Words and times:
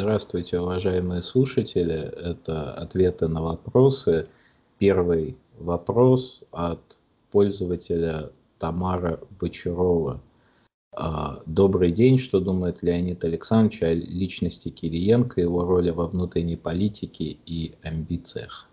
Здравствуйте, 0.00 0.58
уважаемые 0.58 1.20
слушатели. 1.20 2.10
Это 2.16 2.72
ответы 2.72 3.28
на 3.28 3.42
вопросы. 3.42 4.28
Первый 4.78 5.36
вопрос 5.58 6.42
от 6.52 7.00
пользователя 7.30 8.32
Тамара 8.58 9.20
Бочарова. 9.38 10.22
А, 10.96 11.42
Добрый 11.44 11.90
день. 11.90 12.16
Что 12.16 12.40
думает 12.40 12.82
Леонид 12.82 13.22
Александрович 13.24 13.82
о 13.82 13.92
личности 13.92 14.70
Кириенко, 14.70 15.42
его 15.42 15.66
роли 15.66 15.90
во 15.90 16.06
внутренней 16.06 16.56
политике 16.56 17.36
и 17.44 17.74
амбициях? 17.82 18.70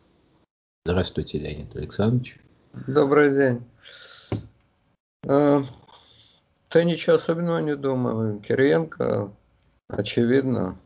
Здравствуйте, 0.86 1.40
Леонид 1.40 1.76
Александрович. 1.76 2.40
Добрый 2.88 3.36
день. 3.36 3.64
А, 5.28 5.62
да 6.72 6.84
ничего 6.86 7.18
особенного 7.18 7.60
не 7.60 7.76
думаю. 7.76 8.40
Кириенко, 8.40 9.30
очевидно, 9.90 10.80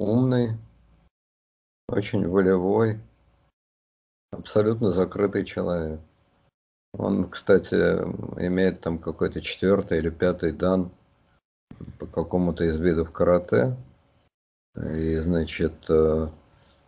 умный, 0.00 0.56
очень 1.88 2.26
волевой, 2.26 2.98
абсолютно 4.32 4.92
закрытый 4.92 5.44
человек. 5.44 6.00
Он, 6.94 7.28
кстати, 7.28 7.74
имеет 7.74 8.80
там 8.80 8.98
какой-то 8.98 9.40
четвертый 9.42 9.98
или 9.98 10.10
пятый 10.10 10.52
дан 10.52 10.90
по 11.98 12.06
какому-то 12.06 12.64
из 12.64 12.76
видов 12.76 13.12
карате. 13.12 13.76
И, 14.76 15.16
значит, 15.18 15.74
э, 15.88 16.28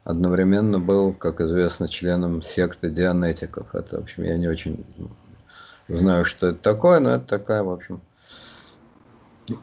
одновременно 0.05 0.81
был, 0.81 1.13
как 1.13 1.41
известно, 1.41 1.89
членом 1.89 2.43
секты 2.43 2.91
дианетиков. 2.91 3.75
Это, 3.75 3.99
в 3.99 4.03
общем, 4.05 4.23
я 4.25 4.39
не 4.39 4.49
очень 4.49 4.85
знаю, 5.89 6.25
что 6.25 6.49
это 6.49 6.59
такое, 6.59 7.01
но 7.01 7.11
это 7.11 7.27
такая, 7.27 7.63
в 7.63 7.71
общем, 7.71 8.01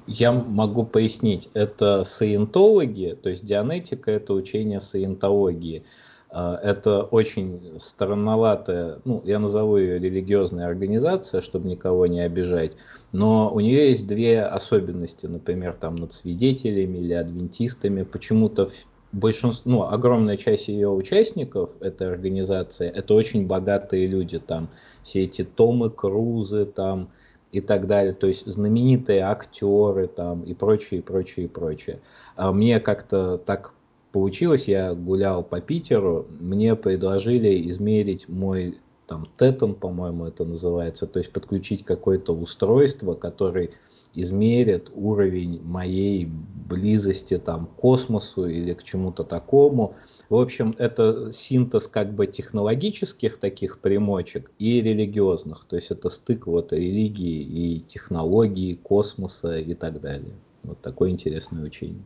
я 0.08 0.31
могу 0.31 0.85
пояснить, 0.85 1.49
это 1.53 2.03
саентологи, 2.03 3.17
то 3.22 3.30
есть 3.30 3.45
дианетика 3.45 4.11
это 4.11 4.33
учение 4.33 4.80
саентологии. 4.80 5.83
А, 6.31 6.59
это 6.61 7.03
очень 7.03 7.80
странноватая, 7.80 8.99
ну, 9.03 9.21
я 9.25 9.39
назову 9.39 9.77
ее 9.77 9.99
религиозная 9.99 10.67
организация, 10.67 11.41
чтобы 11.41 11.67
никого 11.67 12.05
не 12.05 12.19
обижать, 12.19 12.77
но 13.11 13.52
у 13.52 13.59
нее 13.59 13.89
есть 13.89 14.05
две 14.05 14.44
особенности, 14.44 15.25
например, 15.25 15.73
там 15.73 15.95
над 15.95 16.14
свидетелями 16.14 16.99
или 16.99 17.14
адвентистами. 17.14 18.03
Почему-то 18.03 18.69
большинство, 19.11 19.71
ну, 19.71 19.83
огромная 19.83 20.38
часть 20.38 20.67
ее 20.67 20.89
участников 20.89 21.71
этой 21.80 22.08
организации, 22.11 22.88
это 22.88 23.16
очень 23.16 23.47
богатые 23.47 24.05
люди, 24.05 24.38
там 24.38 24.69
все 25.02 25.23
эти 25.23 25.43
Томы 25.43 25.89
Крузы, 25.89 26.66
там 26.66 27.09
и 27.52 27.61
так 27.61 27.88
далее, 27.88 28.14
то 28.14 28.28
есть 28.28 28.45
знаменитые 28.45 29.22
актеры 29.22 30.08
там 30.08 30.44
и 30.44 30.53
прочее, 30.53 31.00
и 31.00 31.03
прочее, 31.03 31.45
и 31.45 31.50
прочее. 31.50 32.00
А 32.36 32.52
мне 32.52 32.80
как-то 32.80 33.38
так 33.38 33.73
получилось, 34.11 34.67
я 34.67 34.94
гулял 34.94 35.44
по 35.44 35.59
Питеру, 35.59 36.27
мне 36.39 36.75
предложили 36.75 37.67
измерить 37.70 38.30
мой 38.30 38.77
там 39.08 39.27
тетон, 39.38 39.73
по-моему, 39.73 40.25
это 40.25 40.45
называется, 40.45 41.08
то 41.08 41.17
есть 41.17 41.31
подключить 41.31 41.83
какое-то 41.83 42.36
устройство, 42.36 43.16
которое 43.16 43.72
измерит 44.14 44.92
уровень 44.94 45.61
моей 45.64 46.30
близости 46.70 47.39
там, 47.39 47.66
к 47.66 47.72
космосу 47.72 48.47
или 48.47 48.73
к 48.73 48.83
чему-то 48.83 49.23
такому. 49.23 49.95
В 50.30 50.35
общем, 50.35 50.75
это 50.77 51.31
синтез 51.31 51.88
как 51.88 52.13
бы 52.13 52.27
технологических 52.27 53.38
таких 53.38 53.80
примочек 53.80 54.52
и 54.59 54.81
религиозных. 54.81 55.66
То 55.66 55.75
есть 55.75 55.91
это 55.91 56.09
стык 56.09 56.45
вот 56.47 56.71
религии 56.71 57.41
и 57.41 57.80
технологии, 57.80 58.75
космоса 58.75 59.58
и 59.58 59.73
так 59.73 59.99
далее. 59.99 60.33
Вот 60.64 60.80
такое 60.81 61.09
интересное 61.09 61.64
учение. 61.64 62.04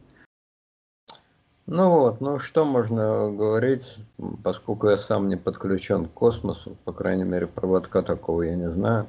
Ну 1.66 2.00
вот, 2.00 2.22
ну 2.22 2.40
что 2.40 2.66
можно 2.66 3.31
говорить, 3.31 3.96
поскольку 4.44 4.90
я 4.90 4.98
сам 4.98 5.30
не 5.30 5.38
подключен 5.38 6.06
к 6.06 6.14
космосу, 6.14 6.75
по 6.84 6.92
крайней 6.92 7.24
мере, 7.24 7.48
проводка 7.48 8.02
такого 8.02 8.44
я 8.44 8.56
не 8.56 8.69
знаю 8.69 9.08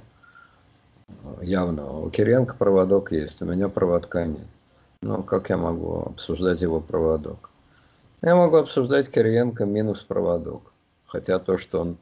явно. 1.41 2.01
У 2.01 2.11
Киренко 2.11 2.55
проводок 2.57 3.13
есть, 3.13 3.41
у 3.43 3.45
меня 3.45 3.69
проводка 3.69 4.27
нет. 4.27 4.47
Ну, 5.03 5.23
как 5.23 5.51
я 5.51 5.57
могу 5.57 6.03
обсуждать 6.07 6.63
его 6.63 6.81
проводок? 6.81 7.51
Я 8.25 8.37
могу 8.37 8.57
обсуждать 8.57 9.11
Кириенко 9.11 9.67
минус 9.67 10.03
проводок. 10.03 10.73
Хотя 11.05 11.39
то, 11.39 11.59
что 11.59 11.83
он, 11.83 11.99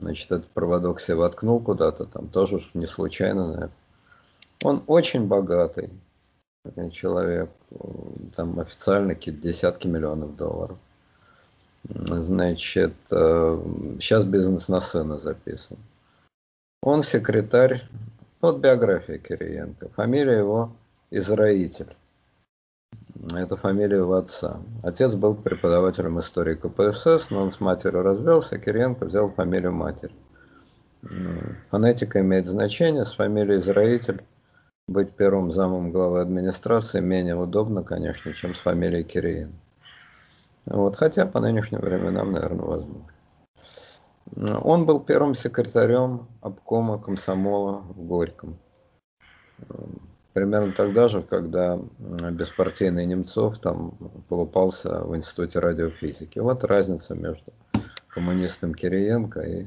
значит, 0.00 0.32
этот 0.32 0.48
проводок 0.48 1.00
себе 1.00 1.14
воткнул 1.14 1.60
куда-то, 1.60 2.06
там 2.06 2.26
тоже 2.26 2.60
не 2.74 2.86
случайно, 2.86 3.46
наверное. 3.46 3.70
Он 4.64 4.82
очень 4.88 5.28
богатый 5.28 5.90
человек, 6.92 7.50
там 8.34 8.58
официально 8.58 9.14
какие-то 9.14 9.40
десятки 9.40 9.86
миллионов 9.86 10.34
долларов. 10.34 10.76
Значит, 11.84 12.94
сейчас 13.08 14.24
э, 14.24 14.26
бизнес 14.26 14.66
на 14.66 14.80
сына 14.80 15.18
записан. 15.18 15.78
Он 16.82 17.04
секретарь 17.04 17.88
вот 18.40 18.58
биография 18.58 19.18
Кириенко. 19.18 19.88
Фамилия 19.90 20.38
его 20.38 20.72
Израитель. 21.12 21.94
Это 23.28 23.56
фамилия 23.56 23.98
его 23.98 24.14
отца. 24.14 24.60
Отец 24.82 25.12
был 25.14 25.34
преподавателем 25.34 26.18
истории 26.20 26.54
КПСС, 26.54 27.28
но 27.30 27.42
он 27.42 27.52
с 27.52 27.60
матерью 27.60 28.02
развелся, 28.02 28.58
Кириенко 28.58 29.04
взял 29.04 29.30
фамилию 29.30 29.72
матери. 29.72 30.14
Фонетика 31.70 32.20
имеет 32.20 32.46
значение, 32.46 33.04
с 33.04 33.12
фамилией 33.12 33.60
Израитель 33.60 34.22
быть 34.88 35.12
первым 35.12 35.50
замом 35.50 35.92
главы 35.92 36.20
администрации 36.20 37.00
менее 37.00 37.36
удобно, 37.36 37.82
конечно, 37.82 38.32
чем 38.32 38.54
с 38.54 38.58
фамилией 38.58 39.04
Кириенко. 39.04 39.54
Вот, 40.66 40.96
хотя 40.96 41.26
по 41.26 41.40
нынешним 41.40 41.80
временам, 41.80 42.32
наверное, 42.32 42.64
возможно. 42.64 43.10
Он 44.62 44.86
был 44.86 45.00
первым 45.00 45.34
секретарем 45.34 46.28
обкома 46.40 46.98
комсомола 46.98 47.80
в 47.80 48.02
Горьком. 48.02 48.58
Примерно 50.32 50.72
тогда 50.72 51.08
же, 51.08 51.22
когда 51.22 51.78
беспартийный 51.98 53.04
Немцов 53.04 53.58
там 53.58 53.94
колупался 54.28 55.02
в 55.04 55.16
Институте 55.16 55.58
радиофизики. 55.58 56.38
Вот 56.38 56.62
разница 56.64 57.14
между 57.14 57.52
коммунистом 58.08 58.74
Кириенко 58.74 59.40
и 59.40 59.66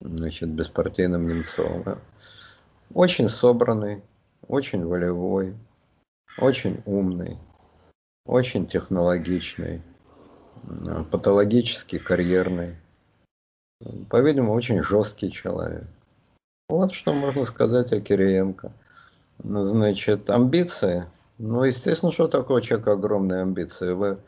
значит, 0.00 0.50
беспартийным 0.50 1.26
Немцовым. 1.26 1.98
Очень 2.92 3.28
собранный, 3.28 4.02
очень 4.46 4.84
волевой, 4.84 5.54
очень 6.38 6.82
умный, 6.84 7.38
очень 8.26 8.66
технологичный, 8.66 9.80
патологически 11.10 11.98
карьерный 11.98 12.76
по-видимому, 14.10 14.52
очень 14.52 14.82
жесткий 14.82 15.30
человек. 15.32 15.86
Вот 16.68 16.92
что 16.92 17.14
можно 17.14 17.46
сказать 17.46 17.92
о 17.92 18.00
Кириенко. 18.00 18.72
Значит, 19.42 20.28
амбиции. 20.30 21.06
Ну, 21.38 21.64
естественно, 21.64 22.12
что 22.12 22.28
такое 22.28 22.60
человек 22.62 22.88
огромные 22.88 23.42
амбиции. 23.42 23.92
Вы 23.92 24.18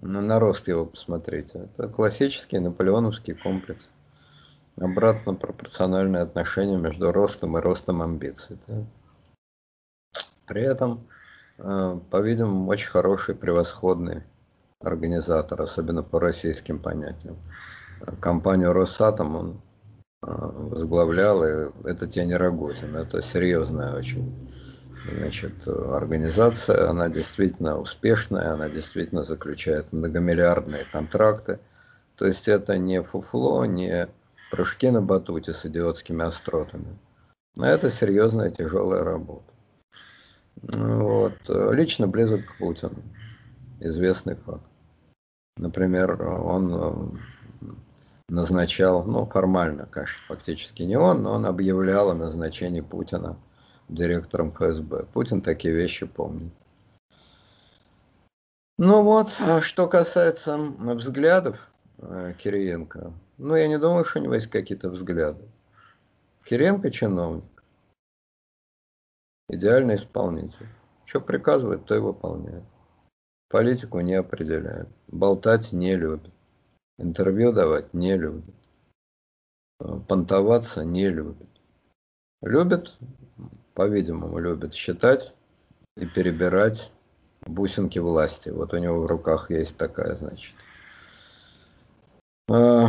на 0.00 0.38
рост 0.38 0.68
его 0.68 0.86
посмотрите. 0.86 1.68
Это 1.76 1.88
классический 1.88 2.58
наполеоновский 2.58 3.34
комплекс. 3.34 3.84
Обратно 4.76 5.34
пропорциональное 5.34 6.22
отношение 6.22 6.78
между 6.78 7.12
ростом 7.12 7.58
и 7.58 7.60
ростом 7.60 8.02
амбиций. 8.02 8.58
Да? 8.66 8.84
При 10.46 10.62
этом, 10.62 11.06
э, 11.58 11.98
по-видимому, 12.10 12.68
очень 12.68 12.88
хороший, 12.88 13.34
превосходный 13.34 14.22
организатор, 14.80 15.60
особенно 15.60 16.02
по 16.02 16.18
российским 16.18 16.78
понятиям 16.78 17.36
компанию 18.20 18.72
Росатом 18.72 19.36
он 19.36 19.60
возглавлял, 20.22 21.44
и 21.44 21.70
это 21.84 22.06
Тень 22.06 22.34
Рогозин. 22.34 22.96
Это 22.96 23.22
серьезная 23.22 23.96
очень 23.96 24.50
значит, 25.04 25.66
организация, 25.66 26.90
она 26.90 27.08
действительно 27.08 27.78
успешная, 27.78 28.52
она 28.52 28.68
действительно 28.68 29.24
заключает 29.24 29.92
многомиллиардные 29.92 30.84
контракты. 30.92 31.58
То 32.16 32.26
есть 32.26 32.48
это 32.48 32.76
не 32.76 33.02
фуфло, 33.02 33.64
не 33.64 34.08
прыжки 34.50 34.90
на 34.90 35.00
батуте 35.00 35.54
с 35.54 35.64
идиотскими 35.64 36.24
остротами. 36.24 36.98
А 37.58 37.66
это 37.66 37.90
серьезная 37.90 38.50
тяжелая 38.50 39.02
работа. 39.02 39.52
Вот. 40.56 41.32
Лично 41.48 42.06
близок 42.06 42.44
к 42.44 42.58
Путину. 42.58 43.02
Известный 43.80 44.34
факт. 44.34 44.68
Например, 45.56 46.20
он 46.22 47.18
назначал, 48.30 49.04
ну, 49.04 49.26
формально, 49.26 49.86
конечно, 49.86 50.18
фактически 50.28 50.82
не 50.82 50.96
он, 50.96 51.22
но 51.22 51.32
он 51.32 51.46
объявлял 51.46 52.10
о 52.10 52.14
назначении 52.14 52.80
Путина 52.80 53.36
директором 53.88 54.52
ФСБ. 54.52 55.04
Путин 55.12 55.42
такие 55.42 55.74
вещи 55.74 56.06
помнит. 56.06 56.52
Ну 58.78 59.02
вот, 59.02 59.28
а 59.40 59.60
что 59.60 59.88
касается 59.88 60.56
взглядов 60.56 61.70
э, 61.98 62.34
Кириенко, 62.38 63.12
ну, 63.36 63.54
я 63.54 63.68
не 63.68 63.78
думаю, 63.78 64.04
что 64.04 64.20
у 64.20 64.22
него 64.22 64.34
есть 64.34 64.48
какие-то 64.48 64.88
взгляды. 64.88 65.44
Кириенко 66.44 66.90
чиновник, 66.90 67.62
идеальный 69.48 69.96
исполнитель. 69.96 70.66
Что 71.04 71.20
приказывает, 71.20 71.84
то 71.86 71.96
и 71.96 71.98
выполняет. 71.98 72.62
политику 73.48 73.98
не 74.00 74.14
определяет, 74.14 74.88
болтать 75.08 75.72
не 75.72 75.96
любит, 75.96 76.32
интервью 77.00 77.52
давать 77.52 77.92
не 77.94 78.16
любит, 78.16 78.54
э, 79.80 80.00
понтоваться 80.06 80.84
не 80.84 81.08
любит. 81.08 81.48
Любит, 82.42 82.98
по-видимому, 83.74 84.38
любит 84.38 84.74
считать 84.74 85.34
и 85.96 86.06
перебирать 86.06 86.90
бусинки 87.46 87.98
власти. 87.98 88.50
Вот 88.50 88.72
у 88.72 88.78
него 88.78 89.00
в 89.02 89.06
руках 89.06 89.50
есть 89.50 89.76
такая, 89.76 90.16
значит, 90.16 90.54
э, 92.48 92.86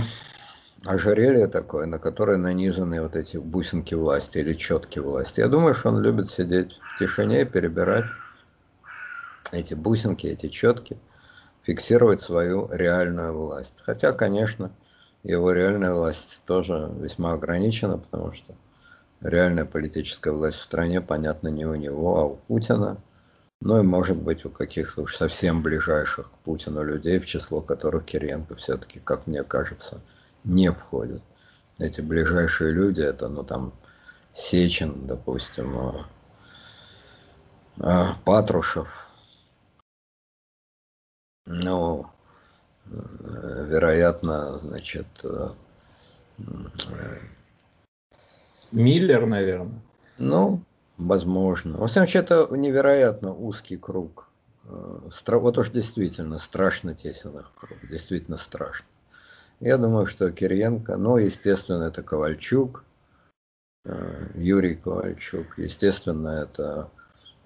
ожерелье 0.86 1.48
такое, 1.48 1.86
на 1.86 2.00
которое 2.00 2.38
нанизаны 2.38 3.02
вот 3.02 3.16
эти 3.16 3.38
бусинки 3.38 3.94
власти 3.94 4.40
или 4.40 4.54
четки 4.54 5.00
власти. 5.00 5.40
Я 5.40 5.48
думаю, 5.48 5.76
что 5.76 5.90
он 5.90 6.02
любит 6.02 6.32
сидеть 6.32 6.74
в 6.82 7.00
тишине 7.00 7.46
перебирать 7.46 8.06
эти 9.52 9.74
бусинки, 9.74 10.28
эти 10.28 10.48
четки, 10.48 10.98
фиксировать 11.64 12.22
свою 12.22 12.70
реальную 12.72 13.38
власть. 13.38 13.76
Хотя, 13.84 14.14
конечно, 14.14 14.72
его 15.24 15.52
реальная 15.52 15.94
власть 15.94 16.42
тоже 16.46 16.92
весьма 17.00 17.34
ограничена, 17.34 17.98
потому 17.98 18.34
что 18.34 18.56
реальная 19.22 19.66
политическая 19.66 20.32
власть 20.32 20.58
в 20.58 20.64
стране, 20.64 21.02
понятно, 21.02 21.50
не 21.50 21.66
у 21.66 21.76
него, 21.76 22.20
а 22.20 22.26
у 22.26 22.36
Путина. 22.36 22.98
Ну 23.62 23.80
и, 23.80 23.84
может 23.84 24.18
быть, 24.18 24.44
у 24.46 24.50
каких-то 24.50 25.04
уж 25.04 25.16
совсем 25.16 25.62
ближайших 25.62 26.32
к 26.32 26.38
Путину 26.44 26.84
людей, 26.84 27.20
в 27.20 27.28
число 27.28 27.62
которых 27.62 28.06
Кириенко 28.06 28.56
все-таки, 28.56 29.00
как 29.00 29.28
мне 29.28 29.44
кажется, 29.44 30.02
не 30.44 30.72
входит. 30.72 31.22
Эти 31.78 32.02
ближайшие 32.02 32.72
люди, 32.72 33.02
это, 33.02 33.28
ну, 33.28 33.44
там, 33.44 33.74
Сечин, 34.34 35.06
допустим, 35.06 35.78
а, 35.78 36.06
а, 37.80 38.16
Патрушев, 38.26 39.08
ну, 41.52 42.08
вероятно, 42.86 44.60
значит, 44.60 45.08
э, 45.24 45.50
Миллер, 48.72 49.26
наверное. 49.26 49.82
Ну, 50.18 50.62
возможно. 50.98 51.78
Во 51.78 51.88
всяком 51.88 52.08
случае, 52.08 52.24
это 52.24 52.48
невероятно 52.56 53.34
узкий 53.34 53.78
круг. 53.78 54.30
Э, 54.66 55.10
вот 55.28 55.58
уж 55.58 55.70
действительно 55.70 56.40
страшно 56.40 56.96
тесен 56.96 57.38
их 57.38 57.52
круг, 57.56 57.78
действительно 57.90 58.38
страшно. 58.38 58.86
Я 59.60 59.78
думаю, 59.78 60.06
что 60.08 60.32
Кириенко, 60.32 60.98
ну, 60.98 61.18
естественно, 61.18 61.84
это 61.84 62.02
Ковальчук, 62.02 62.84
э, 63.86 64.28
Юрий 64.36 64.76
Ковальчук, 64.76 65.58
естественно, 65.58 66.30
это 66.30 66.90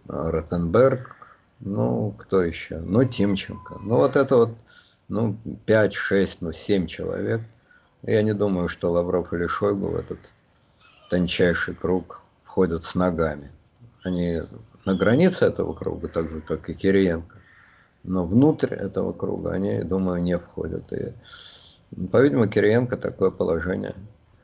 э, 0.08 0.30
Ротенберг, 0.30 1.25
ну, 1.60 2.14
кто 2.18 2.42
еще? 2.42 2.78
Ну, 2.78 3.04
Тимченко. 3.04 3.80
Ну, 3.82 3.98
вот 3.98 4.16
это 4.16 4.36
вот, 4.36 4.50
ну, 5.08 5.38
5, 5.66 5.94
6, 5.94 6.38
ну, 6.42 6.52
7 6.52 6.88
человек. 6.88 7.42
Я 8.04 8.22
не 8.22 8.34
думаю, 8.34 8.68
что 8.68 8.92
Лавров 8.92 9.34
или 9.34 9.48
Шойгу 9.48 9.88
в 9.88 9.96
этот 9.96 10.20
тончайший 11.10 11.76
круг 11.76 12.22
входят 12.44 12.84
с 12.84 12.96
ногами. 12.96 13.52
Они 14.04 14.42
на 14.86 14.96
границе 14.96 15.46
этого 15.46 15.74
круга, 15.74 16.08
так 16.08 16.30
же, 16.30 16.42
как 16.42 16.70
и 16.70 16.74
Кириенко. 16.74 17.38
Но 18.04 18.26
внутрь 18.26 18.74
этого 18.74 19.14
круга 19.14 19.52
они, 19.52 19.82
думаю, 19.82 20.22
не 20.22 20.38
входят. 20.38 20.94
И 20.94 21.14
по-видимому, 22.12 22.48
Кириенко 22.48 22.98
такое 22.98 23.32
положение 23.32 23.96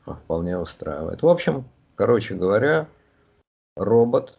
вполне 0.04 0.58
устраивает. 0.58 1.22
В 1.22 1.28
общем, 1.28 1.64
короче 1.94 2.34
говоря, 2.34 2.88
робот, 3.76 4.38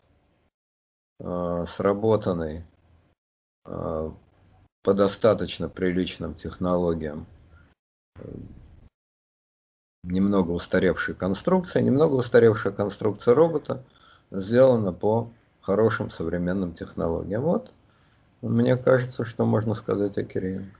э, 1.23 1.65
сработанный 1.67 2.63
э, 3.65 4.11
по 4.83 4.93
достаточно 4.93 5.69
приличным 5.69 6.35
технологиям, 6.35 7.25
немного 10.03 10.51
устаревшей 10.51 11.15
конструкции, 11.15 11.81
немного 11.81 12.15
устаревшая 12.15 12.73
конструкция 12.73 13.33
робота 13.33 13.83
сделана 14.31 14.91
по 14.91 15.31
хорошим 15.61 16.09
современным 16.09 16.73
технологиям. 16.73 17.43
Вот, 17.43 17.71
мне 18.41 18.75
кажется, 18.75 19.25
что 19.25 19.45
можно 19.45 19.73
сказать 19.75 20.17
о 20.17 20.23
Кириенко. 20.23 20.77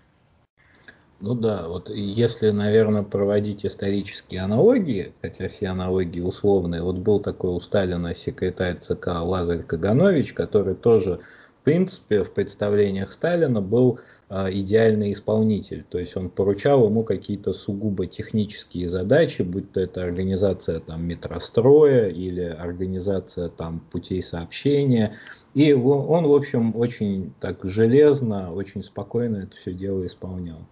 Ну 1.26 1.36
да, 1.36 1.70
вот 1.70 1.90
если, 1.90 2.50
наверное, 2.50 3.02
проводить 3.02 3.66
исторические 3.66 4.42
аналогии, 4.42 5.14
хотя 5.22 5.48
все 5.48 5.68
аналогии 5.68 6.20
условные, 6.20 6.82
вот 6.82 6.98
был 6.98 7.22
такой 7.22 7.52
у 7.52 7.62
Сталина 7.62 8.14
секретарь 8.14 8.78
ЦК 8.82 9.22
Лазарь 9.22 9.64
Каганович, 9.64 10.34
который 10.34 10.76
тоже, 10.76 11.20
в 11.62 11.64
принципе, 11.64 12.24
в 12.24 12.34
представлениях 12.34 13.10
Сталина 13.14 13.62
был 13.62 14.02
э, 14.30 14.50
идеальный 14.52 15.14
исполнитель. 15.14 15.86
То 15.90 15.98
есть 15.98 16.18
он 16.18 16.30
поручал 16.30 16.88
ему 16.88 17.04
какие-то 17.06 17.54
сугубо 17.54 18.06
технические 18.06 18.90
задачи, 18.90 19.44
будь 19.44 19.72
то 19.72 19.80
это 19.80 20.04
организация 20.04 20.82
там 20.82 21.08
метростроя 21.08 22.10
или 22.10 22.42
организация 22.42 23.48
там 23.48 23.80
путей 23.94 24.22
сообщения. 24.22 25.16
И 25.54 25.72
он, 25.72 26.26
в 26.26 26.34
общем, 26.34 26.76
очень 26.76 27.34
так 27.40 27.60
железно, 27.64 28.54
очень 28.54 28.84
спокойно 28.84 29.38
это 29.38 29.56
все 29.56 29.72
дело 29.72 30.06
исполнял 30.06 30.68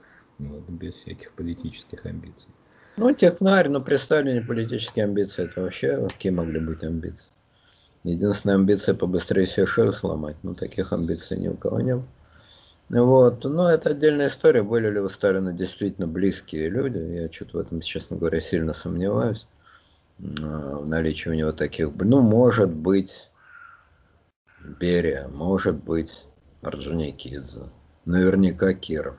вот, 0.50 0.70
без 0.70 0.96
всяких 0.96 1.32
политических 1.34 2.06
амбиций. 2.06 2.50
Ну, 2.98 3.14
технарь, 3.14 3.70
но 3.70 3.82
при 3.82 3.98
Сталине 3.98 4.42
политические 4.42 5.06
амбиции, 5.06 5.46
это 5.46 5.62
вообще 5.62 6.08
какие 6.08 6.32
могли 6.32 6.60
быть 6.60 6.84
амбиции? 6.84 7.28
Единственная 8.04 8.56
амбиция 8.56 8.96
побыстрее 8.96 9.48
себе 9.48 9.66
шею 9.66 9.94
сломать, 9.94 10.36
но 10.44 10.54
таких 10.54 10.92
амбиций 10.92 11.38
ни 11.38 11.48
у 11.48 11.56
кого 11.56 11.80
не 11.82 11.96
было. 11.96 12.08
Вот, 12.90 13.46
но 13.46 13.70
это 13.70 13.92
отдельная 13.92 14.28
история, 14.28 14.64
были 14.64 14.90
ли 14.90 15.00
у 15.00 15.08
Сталина 15.08 15.54
действительно 15.54 16.08
близкие 16.08 16.68
люди, 16.68 16.98
я 16.98 17.32
что-то 17.32 17.58
в 17.58 17.62
этом, 17.62 17.80
честно 17.80 18.18
говоря, 18.18 18.42
сильно 18.42 18.74
сомневаюсь, 18.74 19.48
а, 20.20 20.78
в 20.80 20.88
наличии 20.88 21.30
у 21.30 21.34
него 21.34 21.54
таких, 21.54 21.92
ну, 21.96 22.22
может 22.22 22.70
быть, 22.70 23.30
Берия, 24.60 25.30
может 25.30 25.76
быть, 25.76 26.26
Орджоникидзе, 26.62 27.70
наверняка 28.04 28.74
Киров. 28.74 29.16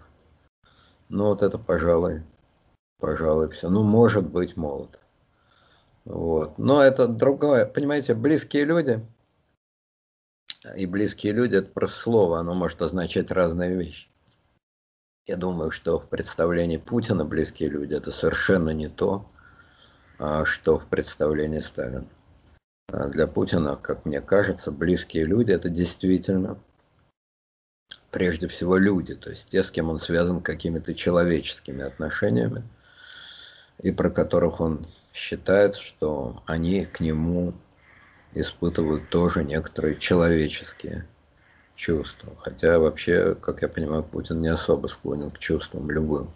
Ну 1.12 1.26
вот 1.26 1.42
это, 1.42 1.58
пожалуй, 1.58 2.22
пожалуй, 2.98 3.50
все. 3.50 3.68
Ну, 3.68 3.82
может 3.82 4.26
быть, 4.26 4.56
молод. 4.56 4.98
Вот. 6.06 6.56
Но 6.56 6.80
это 6.82 7.06
другое. 7.06 7.66
Понимаете, 7.66 8.14
близкие 8.14 8.64
люди, 8.64 9.06
и 10.74 10.86
близкие 10.86 11.34
люди, 11.34 11.56
это 11.56 11.68
просто 11.68 11.98
слово, 11.98 12.38
оно 12.38 12.54
может 12.54 12.80
означать 12.80 13.30
разные 13.30 13.76
вещи. 13.76 14.08
Я 15.26 15.36
думаю, 15.36 15.70
что 15.70 16.00
в 16.00 16.08
представлении 16.08 16.78
Путина 16.78 17.26
близкие 17.26 17.68
люди 17.68 17.92
это 17.92 18.10
совершенно 18.10 18.70
не 18.70 18.88
то, 18.88 19.26
а 20.18 20.46
что 20.46 20.78
в 20.78 20.86
представлении 20.86 21.60
Сталина. 21.60 22.06
А 22.88 23.08
для 23.08 23.26
Путина, 23.26 23.76
как 23.76 24.06
мне 24.06 24.22
кажется, 24.22 24.70
близкие 24.70 25.26
люди 25.26 25.52
это 25.52 25.68
действительно 25.68 26.58
прежде 28.12 28.46
всего 28.46 28.76
люди, 28.76 29.14
то 29.16 29.30
есть 29.30 29.48
те, 29.50 29.64
с 29.64 29.70
кем 29.70 29.88
он 29.88 29.98
связан 29.98 30.40
какими-то 30.40 30.94
человеческими 30.94 31.82
отношениями, 31.82 32.62
и 33.80 33.90
про 33.90 34.10
которых 34.10 34.60
он 34.60 34.86
считает, 35.12 35.76
что 35.76 36.42
они 36.46 36.84
к 36.84 37.00
нему 37.00 37.54
испытывают 38.34 39.08
тоже 39.08 39.42
некоторые 39.42 39.96
человеческие 39.96 41.06
чувства. 41.74 42.32
Хотя 42.38 42.78
вообще, 42.78 43.34
как 43.34 43.62
я 43.62 43.68
понимаю, 43.68 44.04
Путин 44.04 44.40
не 44.40 44.48
особо 44.48 44.88
склонен 44.88 45.30
к 45.30 45.38
чувствам 45.38 45.90
любым. 45.90 46.30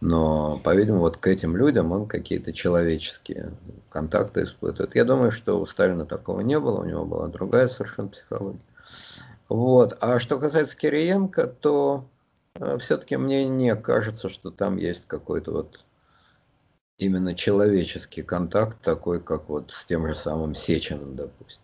Но, 0.00 0.58
по-видимому, 0.62 1.00
вот 1.00 1.16
к 1.16 1.26
этим 1.26 1.56
людям 1.56 1.90
он 1.90 2.06
какие-то 2.06 2.52
человеческие 2.52 3.50
контакты 3.90 4.44
испытывает. 4.44 4.94
Я 4.94 5.04
думаю, 5.04 5.32
что 5.32 5.58
у 5.58 5.66
Сталина 5.66 6.04
такого 6.04 6.40
не 6.40 6.60
было, 6.60 6.82
у 6.82 6.84
него 6.84 7.04
была 7.04 7.28
другая 7.28 7.66
совершенно 7.68 8.08
психология. 8.08 8.60
Вот. 9.48 9.96
А 10.00 10.20
что 10.20 10.38
касается 10.38 10.76
Кириенко, 10.76 11.46
то 11.46 12.08
э, 12.54 12.78
все-таки 12.78 13.16
мне 13.16 13.48
не 13.48 13.74
кажется, 13.76 14.28
что 14.28 14.50
там 14.50 14.76
есть 14.76 15.06
какой-то 15.06 15.52
вот 15.52 15.84
именно 16.98 17.34
человеческий 17.34 18.22
контакт, 18.22 18.82
такой, 18.82 19.22
как 19.22 19.48
вот 19.48 19.72
с 19.72 19.84
тем 19.84 20.06
же 20.06 20.14
самым 20.14 20.54
Сеченым, 20.54 21.16
допустим. 21.16 21.62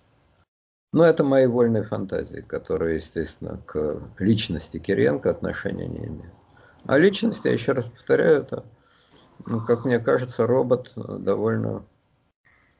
Но 0.92 1.04
это 1.04 1.24
мои 1.24 1.46
вольные 1.46 1.82
фантазии, 1.82 2.40
которые, 2.40 2.96
естественно, 2.96 3.60
к 3.66 4.00
личности 4.18 4.78
Кириенко 4.78 5.28
отношения 5.28 5.86
не 5.86 6.06
имеют. 6.06 6.32
А 6.86 6.98
личность, 6.98 7.44
я 7.44 7.52
еще 7.52 7.72
раз 7.72 7.86
повторяю, 7.86 8.42
это, 8.42 8.64
ну, 9.46 9.60
как 9.60 9.84
мне 9.84 9.98
кажется, 9.98 10.46
робот 10.46 10.92
довольно 10.94 11.84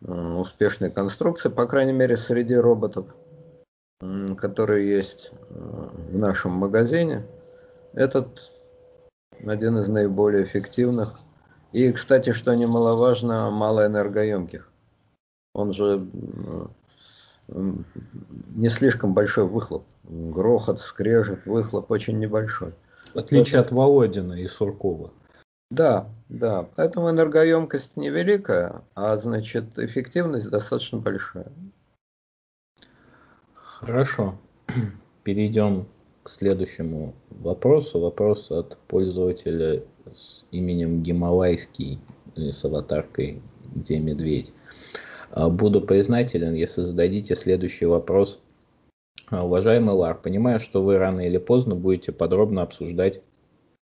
э, 0.03 0.13
успешной 0.13 0.93
конструкции, 0.93 1.49
по 1.49 1.67
крайней 1.67 1.93
мере, 1.93 2.17
среди 2.17 2.55
роботов 2.55 3.07
которые 4.37 4.89
есть 4.89 5.33
э, 5.51 5.55
в 5.55 6.17
нашем 6.19 6.53
магазине, 6.53 7.25
этот 7.93 8.53
один 9.45 9.79
из 9.79 9.89
наиболее 9.89 10.45
эффективных. 10.45 11.19
И, 11.73 11.91
кстати, 11.93 12.33
что 12.33 12.55
немаловажно, 12.55 13.51
малоэнергоемких. 13.51 14.71
Он 15.55 15.73
же 15.73 16.07
не 17.49 18.69
слишком 18.69 19.15
большой 19.15 19.47
выхлоп. 19.47 19.85
Грохот, 20.05 20.81
скрежет, 20.81 21.47
выхлоп 21.47 21.91
очень 21.91 22.19
небольшой. 22.19 22.75
В 23.13 23.19
отличие 23.19 23.59
Это... 23.59 23.67
от 23.67 23.73
Володина 23.73 24.35
и 24.35 24.47
Суркова. 24.47 25.13
Да, 25.71 26.09
да. 26.29 26.69
Поэтому 26.77 27.11
энергоемкость 27.11 27.97
невеликая, 27.97 28.83
а 28.95 29.17
значит 29.17 29.79
эффективность 29.79 30.49
достаточно 30.49 30.99
большая. 30.99 31.51
Хорошо. 33.85 34.39
Перейдем 35.25 35.87
к 36.23 36.31
следующему 36.31 37.15
вопросу. 37.29 38.01
Вопрос 38.01 38.51
от 38.51 38.79
пользователя 38.89 39.83
с 40.15 40.47
именем 40.53 41.03
Гималайский 41.03 41.99
с 42.35 42.65
аватаркой 42.65 43.43
где 43.75 43.99
медведь. 43.99 44.55
А, 45.33 45.51
буду 45.51 45.83
признателен, 45.83 46.55
если 46.55 46.81
зададите 46.81 47.37
следующий 47.37 47.85
вопрос. 47.85 48.41
А, 49.31 49.45
уважаемый 49.45 49.95
Лар, 49.95 50.19
понимаю, 50.19 50.61
что 50.61 50.83
вы 50.83 50.97
рано 50.97 51.21
или 51.21 51.37
поздно 51.37 51.75
будете 51.75 52.13
подробно 52.13 52.63
обсуждать 52.63 53.21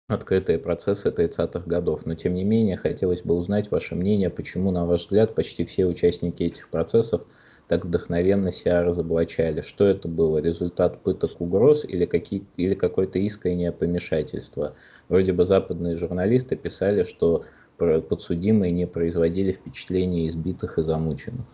открытые 0.08 0.58
процессы 0.58 1.10
30-х 1.10 1.60
годов, 1.60 2.06
но 2.06 2.16
тем 2.16 2.34
не 2.34 2.42
менее 2.42 2.76
хотелось 2.76 3.22
бы 3.22 3.34
узнать 3.34 3.70
ваше 3.70 3.94
мнение, 3.94 4.30
почему, 4.30 4.72
на 4.72 4.84
ваш 4.84 5.02
взгляд, 5.02 5.36
почти 5.36 5.64
все 5.64 5.86
участники 5.86 6.42
этих 6.42 6.70
процессов 6.70 7.22
так 7.68 7.84
вдохновенно 7.84 8.52
себя 8.52 8.82
разоблачали. 8.82 9.60
Что 9.60 9.86
это 9.86 10.08
было? 10.08 10.38
Результат 10.38 11.02
пыток 11.02 11.40
угроз 11.40 11.84
или, 11.84 12.04
какие, 12.06 12.46
или 12.56 12.74
какое-то 12.74 13.18
искреннее 13.18 13.72
помешательство? 13.72 14.74
Вроде 15.08 15.32
бы 15.32 15.44
западные 15.44 15.96
журналисты 15.96 16.56
писали, 16.56 17.02
что 17.02 17.44
подсудимые 17.76 18.72
не 18.72 18.86
производили 18.86 19.52
впечатления 19.52 20.26
избитых 20.28 20.78
и 20.78 20.82
замученных. 20.82 21.46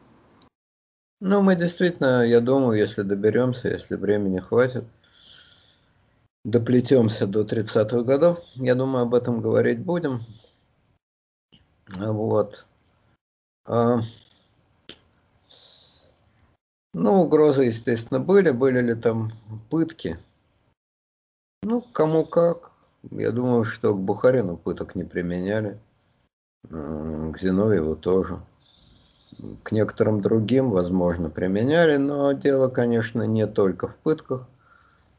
Ну, 1.20 1.40
мы 1.40 1.56
действительно, 1.56 2.26
я 2.26 2.40
думаю, 2.40 2.78
если 2.78 3.02
доберемся, 3.02 3.68
если 3.68 3.94
времени 3.94 4.40
хватит, 4.40 4.84
доплетемся 6.44 7.26
до 7.26 7.42
30-х 7.42 8.02
годов, 8.02 8.42
я 8.56 8.74
думаю, 8.74 9.04
об 9.04 9.14
этом 9.14 9.40
говорить 9.40 9.78
будем. 9.78 10.20
Вот. 11.88 12.66
Ну, 16.94 17.22
угрозы, 17.22 17.64
естественно, 17.64 18.20
были. 18.20 18.50
Были 18.50 18.80
ли 18.80 18.94
там 18.94 19.32
пытки? 19.70 20.18
Ну, 21.62 21.80
кому 21.80 22.24
как. 22.24 22.72
Я 23.10 23.30
думаю, 23.30 23.64
что 23.64 23.94
к 23.94 24.00
Бухарину 24.00 24.56
пыток 24.56 24.94
не 24.94 25.04
применяли 25.04 25.78
к 26.68 27.38
Зиновьеву 27.38 27.96
тоже. 27.96 28.40
К 29.62 29.72
некоторым 29.72 30.20
другим, 30.20 30.70
возможно, 30.70 31.30
применяли, 31.30 31.96
но 31.96 32.32
дело, 32.32 32.68
конечно, 32.68 33.22
не 33.22 33.46
только 33.46 33.88
в 33.88 33.96
пытках. 33.96 34.46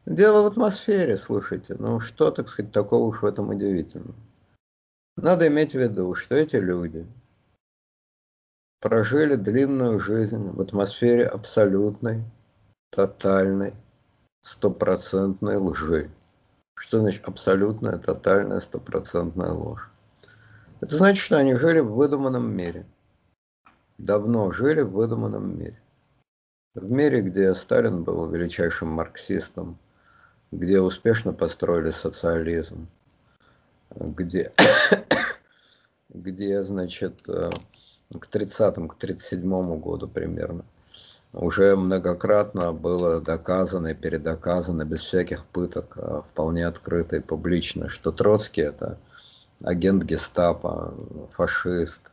Дело 0.06 0.42
в 0.42 0.46
атмосфере, 0.46 1.16
слушайте. 1.16 1.76
Ну, 1.78 2.00
что, 2.00 2.30
так 2.30 2.48
сказать, 2.48 2.72
такого 2.72 3.06
уж 3.06 3.22
в 3.22 3.26
этом 3.26 3.50
удивительного? 3.50 4.14
Надо 5.16 5.48
иметь 5.48 5.72
в 5.72 5.78
виду, 5.78 6.14
что 6.14 6.34
эти 6.34 6.56
люди 6.56 7.06
прожили 8.84 9.36
длинную 9.36 9.98
жизнь 9.98 10.50
в 10.50 10.60
атмосфере 10.60 11.26
абсолютной, 11.26 12.22
тотальной, 12.90 13.72
стопроцентной 14.42 15.56
лжи. 15.56 16.10
Что 16.74 17.00
значит 17.00 17.24
абсолютная, 17.24 17.96
тотальная, 17.96 18.60
стопроцентная 18.60 19.52
ложь? 19.52 19.88
Это 20.82 20.96
значит, 20.96 21.24
что 21.24 21.38
они 21.38 21.54
жили 21.54 21.80
в 21.80 21.94
выдуманном 21.94 22.54
мире. 22.54 22.84
Давно 23.96 24.52
жили 24.52 24.82
в 24.82 24.90
выдуманном 24.90 25.58
мире. 25.58 25.80
В 26.74 26.90
мире, 26.90 27.22
где 27.22 27.54
Сталин 27.54 28.02
был 28.04 28.28
величайшим 28.28 28.88
марксистом, 28.88 29.78
где 30.52 30.82
успешно 30.82 31.32
построили 31.32 31.90
социализм, 31.90 32.86
где, 33.94 34.52
где 36.10 36.62
значит, 36.62 37.26
э, 37.28 37.48
к 38.10 38.28
30-му, 38.28 38.88
к 38.88 38.96
37-му 38.96 39.76
году 39.78 40.08
примерно, 40.08 40.64
уже 41.32 41.74
многократно 41.74 42.72
было 42.72 43.20
доказано 43.20 43.88
и 43.88 43.94
передоказано 43.94 44.84
без 44.84 45.00
всяких 45.00 45.44
пыток, 45.46 45.96
а 45.96 46.22
вполне 46.22 46.66
открыто 46.66 47.16
и 47.16 47.20
публично, 47.20 47.88
что 47.88 48.12
Троцкий 48.12 48.62
это 48.62 48.98
агент 49.62 50.04
гестапо, 50.04 50.94
фашист. 51.32 52.10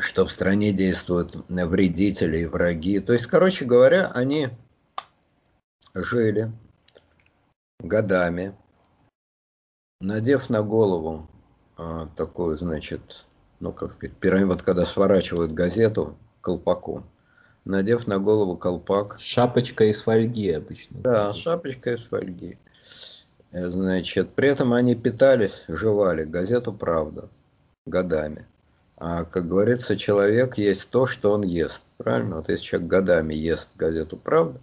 Что 0.00 0.26
в 0.26 0.30
стране 0.30 0.72
действуют 0.72 1.34
вредители 1.48 2.38
и 2.38 2.46
враги. 2.46 3.00
То 3.00 3.12
есть, 3.12 3.26
короче 3.26 3.64
говоря, 3.64 4.12
они 4.14 4.50
жили 5.94 6.52
годами, 7.80 8.54
надев 10.00 10.50
на 10.50 10.62
голову 10.62 11.28
а, 11.78 12.08
такую, 12.16 12.58
значит, 12.58 13.24
ну, 13.60 13.72
как 13.72 13.94
сказать, 13.94 14.16
пирамид, 14.16 14.48
вот 14.48 14.62
когда 14.62 14.84
сворачивают 14.84 15.52
газету 15.52 16.16
колпаком, 16.40 17.06
надев 17.64 18.08
на 18.08 18.18
голову 18.18 18.56
колпак. 18.56 19.16
Шапочка 19.20 19.84
из 19.84 20.02
фольги 20.02 20.50
обычно. 20.50 21.00
Да, 21.00 21.34
шапочка 21.34 21.94
из 21.94 22.02
фольги. 22.02 22.58
Значит, 23.52 24.30
при 24.30 24.48
этом 24.48 24.72
они 24.72 24.94
питались, 24.94 25.64
жевали 25.68 26.24
газету 26.24 26.72
«Правда» 26.72 27.28
годами. 27.86 28.46
А, 28.96 29.24
как 29.24 29.48
говорится, 29.48 29.96
человек 29.96 30.58
есть 30.58 30.90
то, 30.90 31.06
что 31.06 31.32
он 31.32 31.42
ест. 31.42 31.82
Правильно? 31.96 32.36
Вот 32.36 32.48
если 32.48 32.64
человек 32.64 32.88
годами 32.88 33.34
ест 33.34 33.68
газету 33.76 34.16
«Правда», 34.16 34.60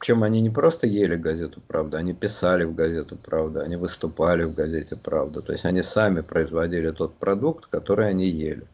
причем 0.00 0.22
они 0.22 0.40
не 0.40 0.48
просто 0.48 0.86
ели 0.86 1.16
газету 1.16 1.60
«Правда», 1.68 1.98
они 1.98 2.14
писали 2.14 2.64
в 2.64 2.74
газету 2.74 3.18
«Правда», 3.22 3.60
они 3.60 3.76
выступали 3.76 4.44
в 4.44 4.54
газете 4.54 4.96
«Правда». 4.96 5.42
То 5.42 5.52
есть 5.52 5.66
они 5.66 5.82
сами 5.82 6.22
производили 6.22 6.90
тот 6.90 7.14
продукт, 7.16 7.66
который 7.66 8.08
они 8.08 8.24
ели. 8.24 8.66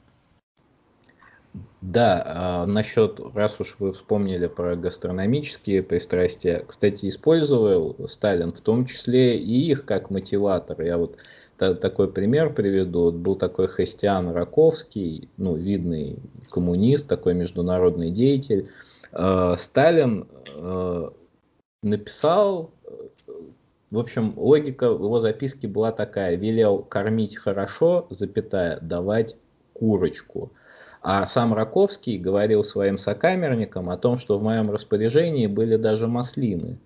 Да, 1.81 2.23
а, 2.25 2.67
насчет, 2.67 3.19
раз 3.35 3.61
уж 3.61 3.77
вы 3.81 3.91
вспомнили 3.91 4.47
про 4.47 4.77
гастрономические 4.77 5.83
пристрастия, 5.83 6.65
кстати, 6.65 7.09
использовал 7.09 7.97
Сталин 8.07 8.53
в 8.53 8.61
том 8.61 8.87
числе 8.87 9.37
и 9.37 9.71
их 9.71 9.85
как 9.85 10.11
мотиватор. 10.11 10.81
Я 10.81 10.97
вот 10.97 11.17
та, 11.59 11.75
такой 11.75 12.09
пример 12.09 12.53
приведу. 12.53 13.05
Вот 13.05 13.15
был 13.15 13.35
такой 13.35 13.67
Христиан 13.67 14.31
Раковский, 14.31 15.29
ну, 15.39 15.57
видный 15.57 16.21
коммунист, 16.51 17.09
такой 17.09 17.35
международный 17.35 18.11
деятель. 18.11 18.69
Э, 19.13 19.55
Сталин 19.57 20.29
э, 20.49 21.11
написал, 21.83 22.71
в 23.91 23.99
общем, 23.99 24.35
логика 24.37 24.87
его 24.87 25.21
записки 25.21 25.67
была 25.67 25.93
такая, 25.93 26.37
велел 26.37 26.79
кормить 26.79 27.37
хорошо, 27.37 28.07
запятая, 28.11 28.81
давать 28.81 29.37
курочку. 29.73 30.53
А 31.03 31.25
сам 31.27 31.55
Раковский 31.55 32.19
говорил 32.19 32.65
своим 32.65 32.99
сокамерникам 32.99 33.91
о 33.91 33.97
том, 33.97 34.19
что 34.19 34.39
в 34.39 34.43
моем 34.43 34.71
распоряжении 34.71 35.47
были 35.47 35.77
даже 35.77 36.09
маслины. 36.09 36.79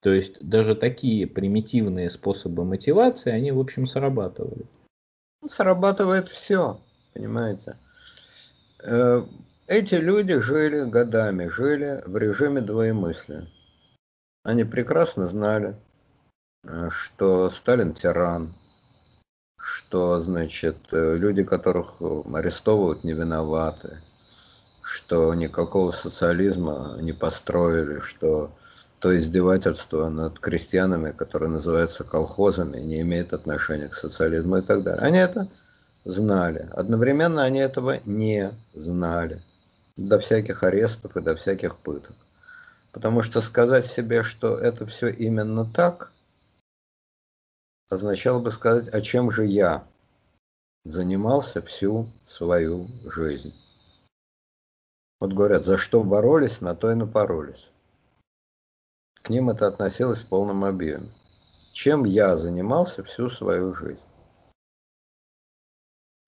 То 0.00 0.12
есть 0.12 0.36
даже 0.40 0.74
такие 0.74 1.26
примитивные 1.26 2.10
способы 2.10 2.64
мотивации, 2.64 3.32
они, 3.32 3.50
в 3.50 3.58
общем, 3.58 3.86
срабатывали. 3.86 4.66
Срабатывает 5.46 6.28
все, 6.28 6.80
понимаете. 7.14 7.76
Эти 9.68 9.96
люди 9.96 10.40
жили 10.40 10.88
годами, 10.88 11.46
жили 11.46 12.02
в 12.06 12.16
режиме 12.16 12.62
двоемыслия. 12.62 13.48
Они 14.42 14.64
прекрасно 14.64 15.28
знали, 15.28 15.76
э, 16.64 16.88
что 16.90 17.50
Сталин 17.50 17.92
тиран, 17.92 18.54
что, 19.60 20.22
значит, 20.22 20.78
э, 20.92 21.16
люди, 21.18 21.44
которых 21.44 21.96
э, 22.00 22.22
арестовывают, 22.32 23.04
не 23.04 23.12
виноваты, 23.12 24.00
что 24.80 25.34
никакого 25.34 25.92
социализма 25.92 26.96
не 27.02 27.12
построили, 27.12 28.00
что 28.00 28.50
то 29.00 29.16
издевательство 29.18 30.08
над 30.08 30.38
крестьянами, 30.38 31.12
которое 31.12 31.48
называется 31.48 32.04
колхозами, 32.04 32.78
не 32.78 33.02
имеет 33.02 33.34
отношения 33.34 33.88
к 33.88 33.94
социализму 33.94 34.56
и 34.56 34.62
так 34.62 34.82
далее. 34.82 35.02
Они 35.02 35.18
это 35.18 35.46
знали. 36.06 36.70
Одновременно 36.72 37.42
они 37.42 37.58
этого 37.58 37.98
не 38.06 38.50
знали. 38.72 39.42
До 39.98 40.18
всяких 40.18 40.62
арестов 40.62 41.14
и 41.18 41.20
до 41.20 41.36
всяких 41.36 41.76
пыток. 41.76 42.16
Потому 42.92 43.20
что 43.20 43.42
сказать 43.42 43.84
себе, 43.84 44.22
что 44.22 44.56
это 44.56 44.86
все 44.86 45.08
именно 45.08 45.70
так– 45.70 46.10
означало 47.88 48.40
бы 48.40 48.50
сказать, 48.50 48.92
а 48.92 49.00
чем 49.00 49.30
же 49.30 49.46
я 49.46 49.86
занимался 50.84 51.62
всю 51.62 52.08
свою 52.26 52.88
жизнь. 53.10 53.54
Вот 55.20 55.32
говорят, 55.32 55.64
за 55.64 55.78
что 55.78 56.04
боролись, 56.04 56.60
на 56.60 56.74
то 56.74 56.92
и 56.92 56.94
напоролись. 56.94 57.70
К 59.22 59.30
ним 59.30 59.50
это 59.50 59.66
относилось 59.66 60.20
в 60.20 60.28
полном 60.28 60.64
объеме. 60.64 61.10
Чем 61.72 62.04
я 62.04 62.36
занимался 62.36 63.02
всю 63.04 63.28
свою 63.28 63.74
жизнь? 63.74 64.00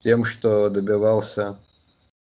Тем, 0.00 0.24
что 0.24 0.70
добивался 0.70 1.58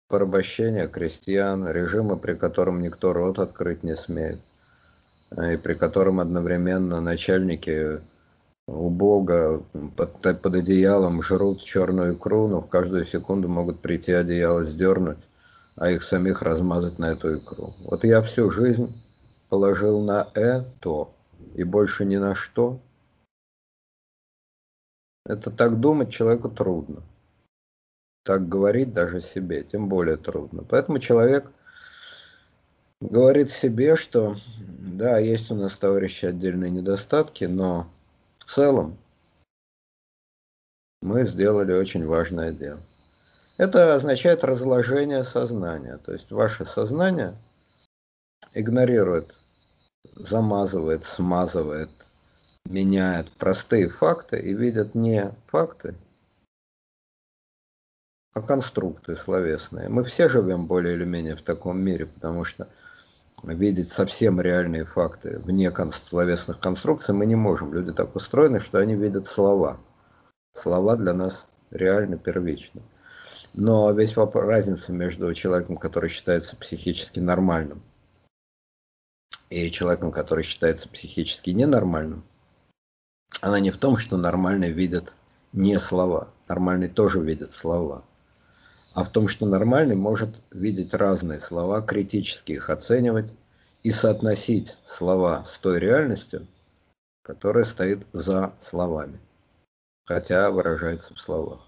порабощения 0.07 0.87
крестьян, 0.87 1.67
режима, 1.67 2.15
при 2.15 2.33
котором 2.33 2.81
никто 2.81 3.13
рот 3.13 3.39
открыть 3.39 3.83
не 3.83 3.95
смеет, 3.95 4.41
и 5.31 5.57
при 5.57 5.73
котором 5.73 6.19
одновременно 6.19 7.01
начальники 7.01 8.01
у 8.67 8.89
Бога 8.89 9.63
под, 9.97 10.41
под 10.41 10.55
одеялом 10.55 11.21
жрут 11.21 11.61
черную 11.61 12.15
икру, 12.15 12.47
но 12.47 12.61
в 12.61 12.69
каждую 12.69 13.03
секунду 13.05 13.49
могут 13.49 13.81
прийти 13.81 14.13
одеяло 14.13 14.63
сдернуть, 14.65 15.27
а 15.75 15.91
их 15.91 16.03
самих 16.03 16.41
размазать 16.41 16.99
на 16.99 17.11
эту 17.11 17.37
икру. 17.37 17.73
Вот 17.79 18.03
я 18.03 18.21
всю 18.21 18.49
жизнь 18.51 18.93
положил 19.49 20.01
на 20.01 20.29
это 20.33 21.09
и 21.55 21.63
больше 21.63 22.05
ни 22.05 22.17
на 22.17 22.35
что. 22.35 22.79
Это 25.25 25.51
так 25.51 25.79
думать 25.79 26.11
человеку 26.11 26.49
трудно. 26.49 27.03
Так 28.23 28.47
говорить 28.47 28.93
даже 28.93 29.21
себе, 29.21 29.63
тем 29.63 29.89
более 29.89 30.17
трудно. 30.17 30.63
Поэтому 30.63 30.99
человек 30.99 31.51
говорит 33.01 33.51
себе, 33.51 33.95
что 33.97 34.37
да, 34.57 35.17
есть 35.17 35.51
у 35.51 35.55
нас, 35.55 35.77
товарищи, 35.77 36.25
отдельные 36.25 36.71
недостатки, 36.71 37.43
но 37.45 37.89
в 38.39 38.45
целом 38.45 38.97
мы 41.01 41.25
сделали 41.25 41.73
очень 41.73 42.05
важное 42.05 42.51
дело. 42.53 42.79
Это 43.57 43.93
означает 43.93 44.43
разложение 44.43 45.23
сознания. 45.25 45.97
То 45.97 46.13
есть 46.13 46.31
ваше 46.31 46.65
сознание 46.65 47.35
игнорирует, 48.53 49.35
замазывает, 50.15 51.03
смазывает, 51.03 51.89
меняет 52.65 53.31
простые 53.33 53.89
факты 53.89 54.39
и 54.39 54.53
видит 54.53 54.95
не 54.95 55.33
факты, 55.47 55.95
а 58.33 58.41
конструкты 58.41 59.15
словесные. 59.15 59.89
Мы 59.89 60.03
все 60.03 60.27
живем 60.27 60.65
более 60.65 60.95
или 60.95 61.05
менее 61.05 61.35
в 61.35 61.43
таком 61.43 61.79
мире, 61.79 62.07
потому 62.07 62.43
что 62.43 62.67
видеть 63.43 63.89
совсем 63.89 64.41
реальные 64.41 64.85
факты 64.85 65.39
вне 65.39 65.71
словесных 66.05 66.59
конструкций 66.59 67.13
мы 67.13 67.25
не 67.25 67.35
можем. 67.35 67.73
Люди 67.73 67.93
так 67.93 68.15
устроены, 68.15 68.59
что 68.59 68.79
они 68.79 68.95
видят 68.95 69.27
слова. 69.27 69.79
Слова 70.51 70.95
для 70.95 71.13
нас 71.13 71.45
реально 71.69 72.17
первичны. 72.17 72.81
Но 73.53 73.91
весь 73.91 74.15
вопрос, 74.15 74.45
разница 74.45 74.91
между 74.91 75.31
человеком, 75.35 75.77
который 75.77 76.09
считается 76.09 76.55
психически 76.55 77.19
нормальным, 77.19 77.83
и 79.51 79.69
человеком, 79.69 80.11
который 80.11 80.43
считается 80.43 80.89
психически 80.89 81.51
ненормальным, 81.51 82.23
она 83.41 83.59
не 83.59 83.69
в 83.69 83.77
том, 83.77 83.97
что 83.97 84.17
нормальный 84.17 84.71
видит 84.71 85.13
не 85.51 85.77
слова. 85.77 86.29
Нормальный 86.47 86.87
тоже 86.87 87.19
видит 87.19 87.53
слова 87.53 88.03
а 88.93 89.03
в 89.03 89.09
том, 89.09 89.27
что 89.27 89.45
нормальный 89.45 89.95
может 89.95 90.29
видеть 90.51 90.93
разные 90.93 91.39
слова, 91.39 91.81
критически 91.81 92.53
их 92.53 92.69
оценивать 92.69 93.33
и 93.81 93.91
соотносить 93.91 94.77
слова 94.87 95.45
с 95.45 95.57
той 95.57 95.79
реальностью, 95.79 96.47
которая 97.23 97.65
стоит 97.65 98.05
за 98.13 98.53
словами, 98.61 99.19
хотя 100.05 100.51
выражается 100.51 101.13
в 101.13 101.19
словах. 101.19 101.61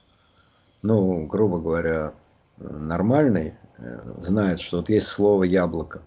Ну, 0.81 1.25
грубо 1.25 1.59
говоря, 1.59 2.13
нормальный 2.57 3.55
э, 3.77 4.21
знает, 4.21 4.59
что 4.59 4.77
вот 4.77 4.89
есть 4.89 5.07
слово 5.07 5.43
«яблоко», 5.43 6.01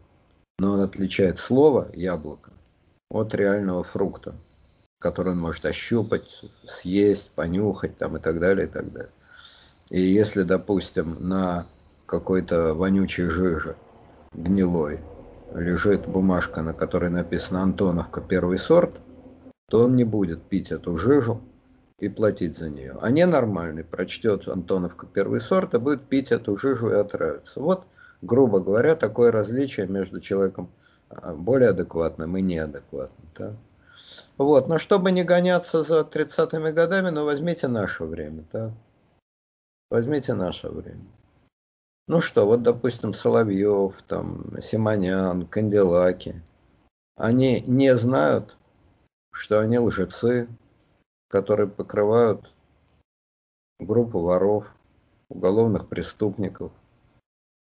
но 0.59 0.73
он 0.73 0.81
отличает 0.81 1.41
слово 1.41 1.91
«яблоко» 1.95 2.53
от 3.11 3.35
реального 3.35 3.83
фрукта, 3.83 4.37
который 5.01 5.33
он 5.33 5.41
может 5.41 5.67
ощупать, 5.67 6.45
съесть, 6.65 7.33
понюхать 7.33 7.99
там, 7.99 8.17
и 8.17 8.21
так 8.21 8.39
далее, 8.39 8.67
и 8.67 8.71
так 8.71 8.93
далее. 8.93 9.11
И 9.91 10.01
если, 10.01 10.43
допустим, 10.43 11.17
на 11.21 11.67
какой-то 12.07 12.75
вонючей 12.75 13.25
жиже, 13.25 13.77
гнилой, 14.33 15.01
лежит 15.55 16.07
бумажка, 16.07 16.63
на 16.63 16.75
которой 16.75 17.11
написано 17.11 17.63
«Антоновка 17.63 18.21
первый 18.21 18.59
сорт», 18.59 19.01
то 19.69 19.85
он 19.85 19.97
не 19.97 20.05
будет 20.05 20.43
пить 20.43 20.73
эту 20.73 20.97
жижу 20.99 21.41
и 21.99 22.09
платить 22.09 22.59
за 22.59 22.69
нее. 22.71 22.97
А 23.01 23.11
ненормальный 23.11 23.85
прочтет 23.85 24.47
«Антоновка 24.47 25.07
первый 25.07 25.41
сорт» 25.41 25.75
и 25.75 25.79
будет 25.79 26.03
пить 26.03 26.33
эту 26.33 26.57
жижу 26.57 26.91
и 26.91 26.95
отравиться. 26.95 27.61
Вот, 27.61 27.87
грубо 28.23 28.61
говоря, 28.61 28.95
такое 28.95 29.33
различие 29.33 29.87
между 29.87 30.21
человеком 30.21 30.71
а, 31.09 31.35
более 31.35 31.71
адекватным 31.71 32.37
и 32.37 32.43
неадекватным. 32.43 33.29
Да? 33.37 33.57
Вот, 34.37 34.69
но 34.69 34.79
чтобы 34.79 35.11
не 35.13 35.25
гоняться 35.25 35.83
за 35.83 36.01
30-ми 36.01 36.73
годами, 36.73 37.09
ну 37.11 37.25
возьмите 37.25 37.69
наше 37.69 38.05
время. 38.05 38.45
Да? 38.53 38.73
Возьмите 39.91 40.35
наше 40.35 40.69
время. 40.69 41.07
Ну 42.09 42.21
что, 42.21 42.47
вот, 42.47 42.63
допустим, 42.63 43.13
Соловьев, 43.13 44.03
там, 44.07 44.61
Симонян, 44.61 45.47
Канделаки. 45.47 46.43
Они 47.17 47.61
не 47.63 47.97
знают, 47.97 48.57
что 49.33 49.61
они 49.61 49.79
лжецы, 49.79 50.49
которые 51.29 51.69
покрывают 51.69 52.53
группу 53.79 54.21
воров, 54.21 54.67
уголовных 55.29 55.89
преступников. 55.89 56.73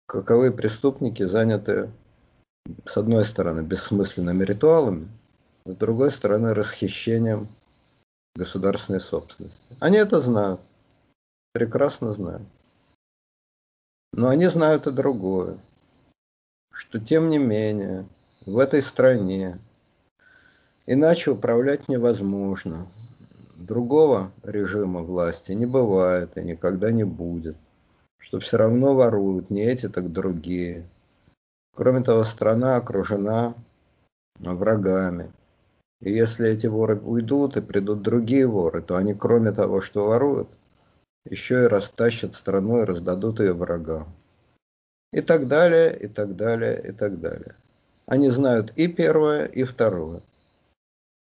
Каковые 0.07 0.51
преступники 0.51 1.23
заняты, 1.25 1.91
с 2.85 2.97
одной 2.97 3.25
стороны, 3.25 3.61
бессмысленными 3.61 4.43
ритуалами, 4.43 5.09
с 5.65 5.75
другой 5.75 6.11
стороны, 6.11 6.53
расхищением 6.53 7.47
государственной 8.35 8.99
собственности. 8.99 9.77
Они 9.79 9.97
это 9.97 10.21
знают 10.21 10.61
прекрасно 11.53 12.11
знают. 12.13 12.47
Но 14.13 14.27
они 14.27 14.47
знают 14.47 14.87
и 14.87 14.91
другое, 14.91 15.57
что 16.71 16.99
тем 16.99 17.29
не 17.29 17.37
менее 17.37 18.05
в 18.45 18.57
этой 18.57 18.81
стране 18.81 19.57
иначе 20.85 21.31
управлять 21.31 21.87
невозможно. 21.87 22.87
Другого 23.55 24.31
режима 24.43 25.01
власти 25.01 25.51
не 25.51 25.65
бывает 25.65 26.37
и 26.37 26.41
никогда 26.41 26.91
не 26.91 27.03
будет. 27.03 27.55
Что 28.17 28.39
все 28.39 28.57
равно 28.57 28.95
воруют 28.95 29.49
не 29.49 29.63
эти, 29.63 29.87
так 29.87 30.11
другие. 30.11 30.87
Кроме 31.75 32.03
того, 32.03 32.23
страна 32.23 32.75
окружена 32.75 33.53
врагами. 34.39 35.31
И 36.01 36.11
если 36.11 36.49
эти 36.49 36.67
воры 36.67 36.99
уйдут 36.99 37.57
и 37.57 37.61
придут 37.61 38.01
другие 38.01 38.47
воры, 38.47 38.81
то 38.81 38.95
они, 38.95 39.13
кроме 39.13 39.51
того, 39.51 39.81
что 39.81 40.07
воруют, 40.07 40.49
еще 41.25 41.63
и 41.63 41.67
растащат 41.67 42.35
страну 42.35 42.81
и 42.81 42.85
раздадут 42.85 43.39
ее 43.39 43.53
врагам. 43.53 44.13
И 45.13 45.21
так 45.21 45.47
далее, 45.47 45.97
и 45.97 46.07
так 46.07 46.35
далее, 46.35 46.81
и 46.81 46.91
так 46.91 47.19
далее. 47.19 47.55
Они 48.05 48.29
знают 48.29 48.73
и 48.75 48.87
первое, 48.87 49.45
и 49.45 49.63
второе. 49.63 50.21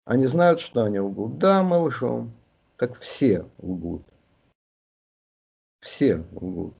Они 0.04 0.26
знают, 0.26 0.60
что 0.60 0.84
они 0.84 1.00
лгут. 1.00 1.38
Да, 1.38 1.62
мы 1.62 1.78
лжем. 1.78 2.32
Так 2.76 2.98
все 2.98 3.46
лгут. 3.58 4.02
Все 5.80 6.24
лгут. 6.32 6.74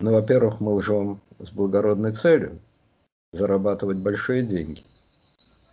Ну, 0.00 0.12
во-первых, 0.12 0.60
мы 0.60 0.74
лжем 0.74 1.20
с 1.38 1.50
благородной 1.50 2.12
целью 2.12 2.60
зарабатывать 3.32 3.98
большие 3.98 4.42
деньги. 4.42 4.84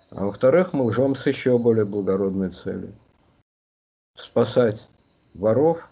А 0.10 0.26
во-вторых, 0.26 0.74
мы 0.74 0.86
лжем 0.86 1.16
с 1.16 1.26
еще 1.26 1.58
более 1.58 1.86
благородной 1.86 2.50
целью 2.50 2.96
спасать 4.16 4.88
воров 5.34 5.91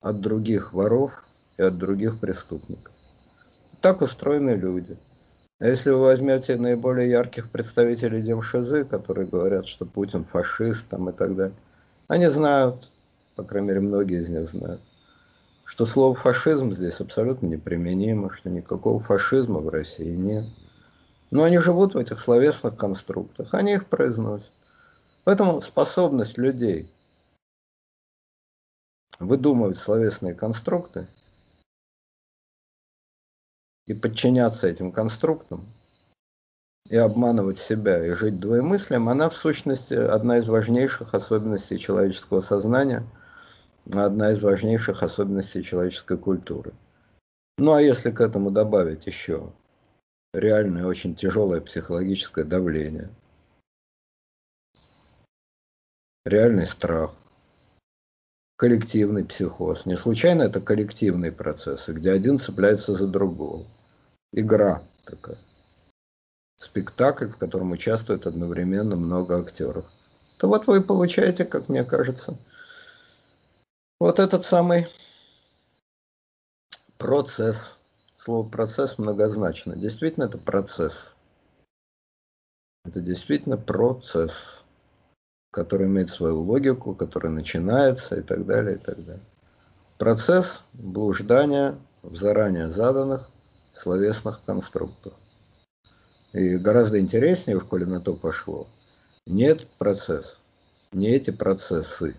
от 0.00 0.20
других 0.20 0.72
воров 0.72 1.12
и 1.58 1.62
от 1.62 1.78
других 1.78 2.18
преступников. 2.18 2.92
Так 3.80 4.02
устроены 4.02 4.50
люди. 4.50 4.96
А 5.58 5.66
если 5.66 5.90
вы 5.90 6.00
возьмете 6.00 6.56
наиболее 6.56 7.10
ярких 7.10 7.50
представителей 7.50 8.22
Демшизы, 8.22 8.84
которые 8.84 9.26
говорят, 9.26 9.66
что 9.66 9.84
Путин 9.84 10.24
фашист 10.24 10.86
там 10.88 11.10
и 11.10 11.12
так 11.12 11.36
далее, 11.36 11.56
они 12.08 12.26
знают, 12.28 12.90
по 13.36 13.42
крайней 13.42 13.68
мере, 13.68 13.80
многие 13.80 14.22
из 14.22 14.28
них 14.30 14.48
знают, 14.48 14.80
что 15.64 15.86
слово 15.86 16.14
фашизм 16.14 16.72
здесь 16.72 16.98
абсолютно 17.00 17.46
неприменимо, 17.46 18.32
что 18.32 18.48
никакого 18.48 19.00
фашизма 19.00 19.60
в 19.60 19.68
России 19.68 20.10
нет. 20.10 20.46
Но 21.30 21.44
они 21.44 21.58
живут 21.58 21.94
в 21.94 21.98
этих 21.98 22.18
словесных 22.18 22.76
конструктах, 22.76 23.52
они 23.52 23.74
их 23.74 23.86
произносят. 23.86 24.50
Поэтому 25.24 25.60
способность 25.62 26.38
людей 26.38 26.90
выдумывать 29.20 29.78
словесные 29.78 30.34
конструкты 30.34 31.06
и 33.86 33.94
подчиняться 33.94 34.66
этим 34.66 34.90
конструктам, 34.90 35.66
и 36.88 36.96
обманывать 36.96 37.58
себя, 37.58 38.04
и 38.04 38.10
жить 38.10 38.40
двоемыслием, 38.40 39.08
она 39.08 39.30
в 39.30 39.36
сущности 39.36 39.94
одна 39.94 40.38
из 40.38 40.48
важнейших 40.48 41.14
особенностей 41.14 41.78
человеческого 41.78 42.40
сознания, 42.40 43.04
одна 43.92 44.32
из 44.32 44.42
важнейших 44.42 45.02
особенностей 45.02 45.62
человеческой 45.62 46.18
культуры. 46.18 46.72
Ну 47.58 47.72
а 47.72 47.82
если 47.82 48.10
к 48.10 48.20
этому 48.20 48.50
добавить 48.50 49.06
еще 49.06 49.52
реальное 50.32 50.86
очень 50.86 51.14
тяжелое 51.14 51.60
психологическое 51.60 52.44
давление, 52.44 53.10
реальный 56.24 56.66
страх, 56.66 57.14
коллективный 58.60 59.24
психоз. 59.24 59.86
Не 59.86 59.96
случайно 59.96 60.42
это 60.42 60.60
коллективные 60.60 61.32
процессы, 61.32 61.92
где 61.94 62.12
один 62.12 62.38
цепляется 62.38 62.92
за 62.94 63.06
другого. 63.06 63.64
Игра 64.34 64.82
такая. 65.06 65.38
Спектакль, 66.58 67.28
в 67.28 67.38
котором 67.38 67.70
участвует 67.70 68.26
одновременно 68.26 68.96
много 68.96 69.38
актеров. 69.38 69.86
То 70.36 70.48
вот 70.48 70.66
вы 70.66 70.82
получаете, 70.82 71.46
как 71.46 71.70
мне 71.70 71.84
кажется, 71.84 72.36
вот 73.98 74.18
этот 74.18 74.44
самый 74.44 74.86
процесс. 76.98 77.78
Слово 78.18 78.46
процесс 78.46 78.98
многозначно. 78.98 79.74
Действительно, 79.74 80.24
это 80.24 80.36
процесс. 80.36 81.14
Это 82.84 83.00
действительно 83.00 83.56
процесс 83.56 84.62
который 85.50 85.86
имеет 85.86 86.10
свою 86.10 86.40
логику, 86.40 86.94
который 86.94 87.30
начинается 87.30 88.16
и 88.16 88.22
так 88.22 88.46
далее, 88.46 88.76
и 88.76 88.78
так 88.78 89.04
далее. 89.04 89.24
Процесс 89.98 90.62
блуждания 90.72 91.76
в 92.02 92.16
заранее 92.16 92.70
заданных 92.70 93.28
словесных 93.74 94.40
конструктах. 94.46 95.12
И 96.32 96.56
гораздо 96.56 97.00
интереснее, 97.00 97.58
в 97.58 97.66
коли 97.66 97.84
на 97.84 98.00
то 98.00 98.14
пошло, 98.14 98.68
не 99.26 99.44
этот 99.44 99.68
процесс, 99.70 100.38
не 100.92 101.08
эти 101.08 101.30
процессы, 101.30 102.14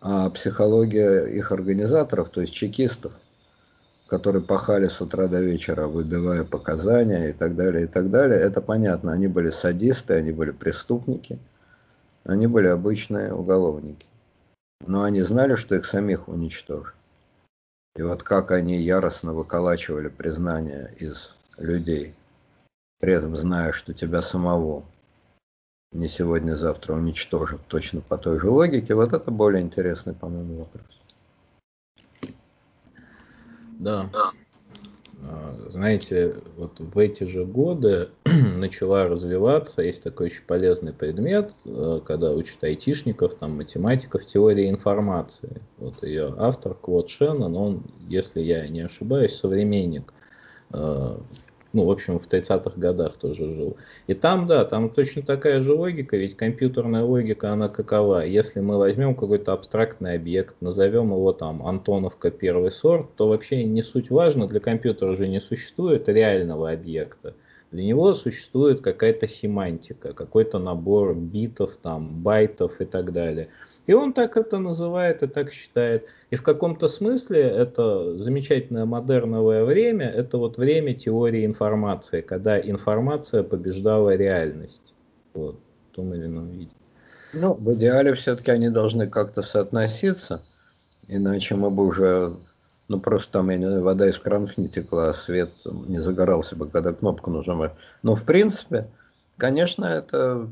а 0.00 0.28
психология 0.30 1.26
их 1.26 1.52
организаторов, 1.52 2.30
то 2.30 2.40
есть 2.40 2.52
чекистов, 2.52 3.12
которые 4.08 4.42
пахали 4.42 4.88
с 4.88 5.00
утра 5.00 5.28
до 5.28 5.40
вечера, 5.40 5.86
выбивая 5.86 6.44
показания 6.44 7.30
и 7.30 7.32
так 7.32 7.54
далее, 7.54 7.84
и 7.84 7.86
так 7.86 8.10
далее. 8.10 8.40
Это 8.40 8.60
понятно, 8.60 9.12
они 9.12 9.28
были 9.28 9.50
садисты, 9.50 10.14
они 10.14 10.32
были 10.32 10.50
преступники– 10.50 11.38
они 12.24 12.46
были 12.46 12.68
обычные 12.68 13.32
уголовники. 13.32 14.06
Но 14.86 15.02
они 15.02 15.22
знали, 15.22 15.54
что 15.54 15.74
их 15.74 15.86
самих 15.86 16.28
уничтожат. 16.28 16.94
И 17.96 18.02
вот 18.02 18.22
как 18.22 18.52
они 18.52 18.76
яростно 18.76 19.34
выколачивали 19.34 20.08
признание 20.08 20.94
из 20.98 21.34
людей, 21.56 22.14
при 23.00 23.12
этом 23.12 23.36
зная, 23.36 23.72
что 23.72 23.92
тебя 23.92 24.22
самого 24.22 24.84
не 25.92 26.08
сегодня-завтра 26.08 26.94
уничтожат 26.94 27.60
точно 27.66 28.00
по 28.00 28.18
той 28.18 28.38
же 28.38 28.50
логике, 28.50 28.94
вот 28.94 29.12
это 29.12 29.30
более 29.30 29.62
интересный, 29.62 30.14
по-моему, 30.14 30.58
вопрос. 30.58 31.00
Да. 33.78 34.10
А, 35.30 35.54
знаете, 35.68 36.36
вот 36.56 36.80
в 36.80 36.98
эти 36.98 37.24
же 37.24 37.44
годы 37.44 38.08
начала 38.56 39.08
развиваться, 39.08 39.82
есть 39.82 40.02
такой 40.02 40.26
очень 40.26 40.44
полезный 40.44 40.94
предмет, 40.94 41.52
э, 41.66 42.00
когда 42.06 42.32
учат 42.32 42.64
айтишников, 42.64 43.34
там, 43.34 43.56
математиков, 43.56 44.24
теория 44.24 44.70
информации. 44.70 45.60
Вот 45.76 46.02
ее 46.02 46.34
автор 46.38 46.74
Клод 46.74 47.10
Шеннон, 47.10 47.56
он, 47.56 47.82
если 48.08 48.40
я 48.40 48.66
не 48.68 48.80
ошибаюсь, 48.80 49.34
современник 49.34 50.14
э, 50.72 51.18
ну, 51.72 51.84
в 51.84 51.90
общем, 51.90 52.18
в 52.18 52.26
30-х 52.26 52.72
годах 52.76 53.16
тоже 53.16 53.50
жил. 53.50 53.76
И 54.06 54.14
там, 54.14 54.46
да, 54.46 54.64
там 54.64 54.88
точно 54.90 55.22
такая 55.22 55.60
же 55.60 55.74
логика, 55.74 56.16
ведь 56.16 56.36
компьютерная 56.36 57.04
логика, 57.04 57.52
она 57.52 57.68
какова? 57.68 58.24
Если 58.24 58.60
мы 58.60 58.78
возьмем 58.78 59.14
какой-то 59.14 59.52
абстрактный 59.52 60.14
объект, 60.14 60.56
назовем 60.60 61.08
его 61.10 61.32
там 61.32 61.66
Антоновка 61.66 62.30
первый 62.30 62.70
сорт, 62.70 63.14
то 63.16 63.28
вообще 63.28 63.64
не 63.64 63.82
суть 63.82 64.10
важно, 64.10 64.46
для 64.46 64.60
компьютера 64.60 65.14
же 65.14 65.28
не 65.28 65.40
существует 65.40 66.08
реального 66.08 66.70
объекта. 66.70 67.34
Для 67.70 67.84
него 67.84 68.14
существует 68.14 68.80
какая-то 68.80 69.26
семантика, 69.26 70.14
какой-то 70.14 70.58
набор 70.58 71.14
битов, 71.14 71.76
там, 71.76 72.22
байтов 72.22 72.80
и 72.80 72.86
так 72.86 73.12
далее. 73.12 73.50
И 73.88 73.94
он 73.94 74.12
так 74.12 74.36
это 74.36 74.58
называет 74.58 75.22
и 75.22 75.26
так 75.26 75.50
считает. 75.50 76.08
И 76.28 76.36
в 76.36 76.42
каком-то 76.42 76.88
смысле 76.88 77.40
это 77.40 78.18
замечательное 78.18 78.84
модерновое 78.84 79.64
время, 79.64 80.06
это 80.06 80.36
вот 80.36 80.58
время 80.58 80.92
теории 80.92 81.46
информации, 81.46 82.20
когда 82.20 82.60
информация 82.60 83.42
побеждала 83.42 84.14
реальность. 84.14 84.92
Вот, 85.32 85.58
в 85.90 85.94
том 85.96 86.12
или 86.12 86.26
ином 86.26 86.50
виде. 86.50 86.70
Ну, 87.32 87.54
в 87.54 87.72
идеале 87.74 88.12
все-таки 88.12 88.50
они 88.50 88.68
должны 88.68 89.08
как-то 89.08 89.40
соотноситься, 89.40 90.42
иначе 91.06 91.54
мы 91.54 91.70
бы 91.70 91.86
уже, 91.86 92.34
ну 92.88 93.00
просто 93.00 93.32
там, 93.32 93.48
я 93.48 93.56
не 93.56 93.80
вода 93.80 94.06
из 94.06 94.18
кранов 94.18 94.58
не 94.58 94.68
текла, 94.68 95.10
а 95.10 95.14
свет 95.14 95.50
не 95.64 95.98
загорался 95.98 96.56
бы, 96.56 96.68
когда 96.68 96.92
кнопку 96.92 97.30
нажимаешь. 97.30 97.72
Но 98.02 98.16
в 98.16 98.24
принципе, 98.24 98.86
конечно, 99.38 99.86
это 99.86 100.50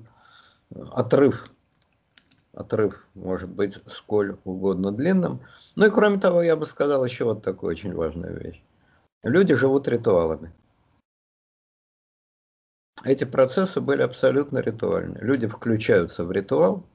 отрыв 0.93 1.51
отрыв 2.57 3.07
может 3.15 3.51
быть 3.51 3.79
сколь 3.87 4.39
угодно 4.45 4.91
длинным. 4.91 5.43
Ну 5.77 5.87
и 5.87 5.91
кроме 5.91 6.19
того, 6.19 6.43
я 6.43 6.57
бы 6.57 6.67
сказал 6.67 7.05
еще 7.05 7.25
вот 7.25 7.43
такую 7.43 7.71
очень 7.71 7.95
важную 7.95 8.41
вещь. 8.41 8.63
Люди 9.23 9.55
живут 9.55 9.89
ритуалами. 9.89 10.53
Эти 13.05 13.25
процессы 13.25 13.81
были 13.81 14.03
абсолютно 14.03 14.59
ритуальны. 14.59 15.19
Люди 15.21 15.47
включаются 15.47 16.25
в 16.25 16.33
ритуал, 16.33 16.87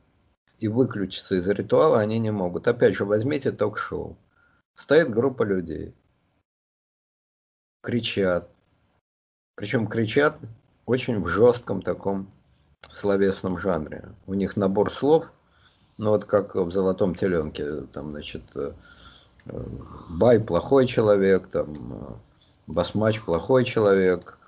и 0.58 0.67
выключиться 0.67 1.36
из 1.36 1.47
ритуала 1.47 2.00
они 2.00 2.17
не 2.17 2.32
могут. 2.32 2.67
Опять 2.67 2.95
же, 2.95 3.06
возьмите 3.06 3.52
ток-шоу. 3.52 4.17
Стоит 4.74 5.12
группа 5.12 5.43
людей, 5.43 5.93
кричат, 7.82 8.50
причем 9.56 9.88
кричат 9.88 10.38
очень 10.86 11.21
в 11.21 11.28
жестком 11.28 11.82
таком 11.82 12.32
словесном 12.89 13.60
жанре. 13.60 14.10
У 14.26 14.34
них 14.34 14.58
набор 14.58 14.91
слов– 14.91 15.32
ну 16.02 16.10
вот 16.10 16.26
как 16.26 16.56
в 16.56 16.72
«Золотом 16.72 17.14
теленке», 17.14 17.82
там, 17.94 18.10
значит, 18.10 18.42
э, 18.56 18.72
Бай 20.10 20.40
плохой 20.40 20.88
человек, 20.88 21.48
там, 21.48 21.68
э, 21.70 22.14
Басмач 22.66 23.22
плохой 23.22 23.66
человек, 23.66 24.40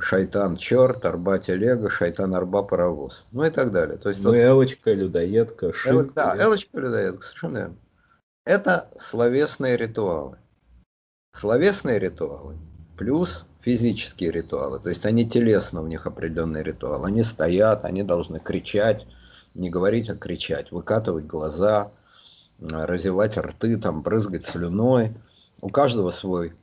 Шайтан 0.00 0.56
черт, 0.56 1.04
Арба 1.04 1.38
телега, 1.38 1.90
Шайтан 1.90 2.34
Арба 2.34 2.62
паровоз. 2.62 3.26
Ну 3.32 3.44
и 3.44 3.50
так 3.50 3.70
далее. 3.70 3.98
То 3.98 4.08
есть, 4.08 4.22
ну 4.22 4.30
вот, 4.30 4.36
Элочка, 4.36 4.94
людоедка. 4.94 5.72
Эл, 5.84 6.10
да, 6.14 6.36
Элочка, 6.38 6.80
людоедка, 6.80 7.22
совершенно 7.22 7.58
верно. 7.58 7.76
Это 8.46 8.88
словесные 8.98 9.76
ритуалы. 9.76 10.38
Словесные 11.32 11.98
ритуалы 11.98 12.56
плюс 12.96 13.44
физические 13.60 14.30
ритуалы. 14.30 14.78
То 14.80 14.88
есть 14.88 15.04
они 15.04 15.28
телесно, 15.28 15.82
у 15.82 15.86
них 15.86 16.06
определенный 16.06 16.62
ритуал. 16.62 17.04
Они 17.04 17.22
стоят, 17.22 17.84
они 17.84 18.02
должны 18.02 18.38
кричать, 18.38 19.06
не 19.54 19.70
говорить, 19.70 20.10
а 20.10 20.16
кричать, 20.16 20.72
выкатывать 20.72 21.26
глаза, 21.26 21.92
разевать 22.58 23.36
рты, 23.36 23.76
там, 23.76 24.02
брызгать 24.02 24.44
слюной. 24.44 25.14
У 25.60 25.68
каждого 25.68 26.10
свой 26.10 26.54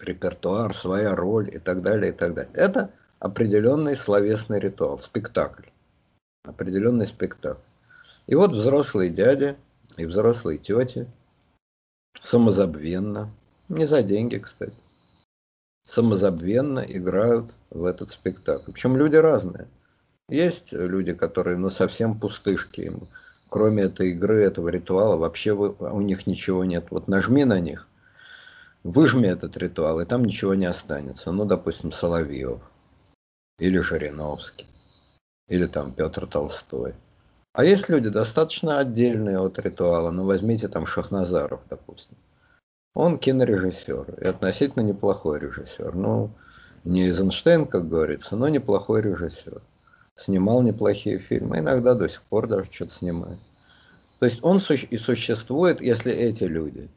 репертуар, 0.00 0.74
своя 0.74 1.14
роль 1.14 1.54
и 1.54 1.58
так 1.58 1.82
далее, 1.82 2.12
и 2.12 2.14
так 2.14 2.34
далее. 2.34 2.52
Это 2.54 2.92
определенный 3.18 3.96
словесный 3.96 4.58
ритуал, 4.58 4.98
спектакль. 4.98 5.68
Определенный 6.44 7.06
спектакль. 7.06 7.60
И 8.26 8.34
вот 8.34 8.52
взрослые 8.52 9.10
дяди 9.10 9.56
и 9.96 10.06
взрослые 10.06 10.58
тети 10.58 11.06
самозабвенно, 12.20 13.30
не 13.68 13.86
за 13.86 14.02
деньги, 14.02 14.38
кстати, 14.38 14.74
самозабвенно 15.84 16.80
играют 16.80 17.52
в 17.68 17.84
этот 17.84 18.10
спектакль. 18.10 18.72
Причем 18.72 18.96
люди 18.96 19.16
разные– 19.16 19.68
есть 20.30 20.72
люди, 20.72 21.12
которые 21.12 21.56
ну, 21.56 21.70
совсем 21.70 22.18
пустышки. 22.18 22.92
Кроме 23.48 23.84
этой 23.84 24.10
игры, 24.10 24.44
этого 24.44 24.68
ритуала, 24.68 25.16
вообще 25.16 25.52
у 25.52 26.00
них 26.00 26.26
ничего 26.26 26.64
нет. 26.64 26.86
Вот 26.90 27.08
нажми 27.08 27.44
на 27.44 27.58
них, 27.58 27.88
выжми 28.84 29.26
этот 29.26 29.56
ритуал, 29.56 30.00
и 30.00 30.06
там 30.06 30.24
ничего 30.24 30.54
не 30.54 30.66
останется. 30.66 31.32
Ну, 31.32 31.44
допустим, 31.44 31.90
Соловьев, 31.90 32.60
или 33.58 33.78
Жириновский, 33.78 34.66
или 35.48 35.66
там 35.66 35.92
Петр 35.92 36.28
Толстой. 36.28 36.94
А 37.52 37.64
есть 37.64 37.88
люди 37.88 38.08
достаточно 38.08 38.78
отдельные 38.78 39.40
от 39.40 39.58
ритуала. 39.58 40.12
Ну, 40.12 40.24
возьмите 40.24 40.68
там 40.68 40.86
Шахназаров, 40.86 41.60
допустим. 41.68 42.16
Он 42.94 43.18
кинорежиссер 43.18 44.14
и 44.20 44.24
относительно 44.26 44.82
неплохой 44.84 45.40
режиссер. 45.40 45.92
Ну, 45.94 46.30
не 46.84 47.08
Эйзенштейн, 47.08 47.66
как 47.66 47.88
говорится, 47.88 48.36
но 48.36 48.48
неплохой 48.48 49.02
режиссер 49.02 49.60
снимал 50.20 50.62
неплохие 50.62 51.18
фильмы, 51.18 51.58
иногда 51.58 51.94
до 51.94 52.08
сих 52.08 52.22
пор 52.22 52.46
даже 52.46 52.68
что-то 52.70 52.94
снимает. 52.94 53.38
То 54.18 54.26
есть 54.26 54.40
он 54.42 54.58
и 54.58 54.98
существует, 54.98 55.80
если 55.80 56.12
эти 56.12 56.44
люди, 56.44 56.88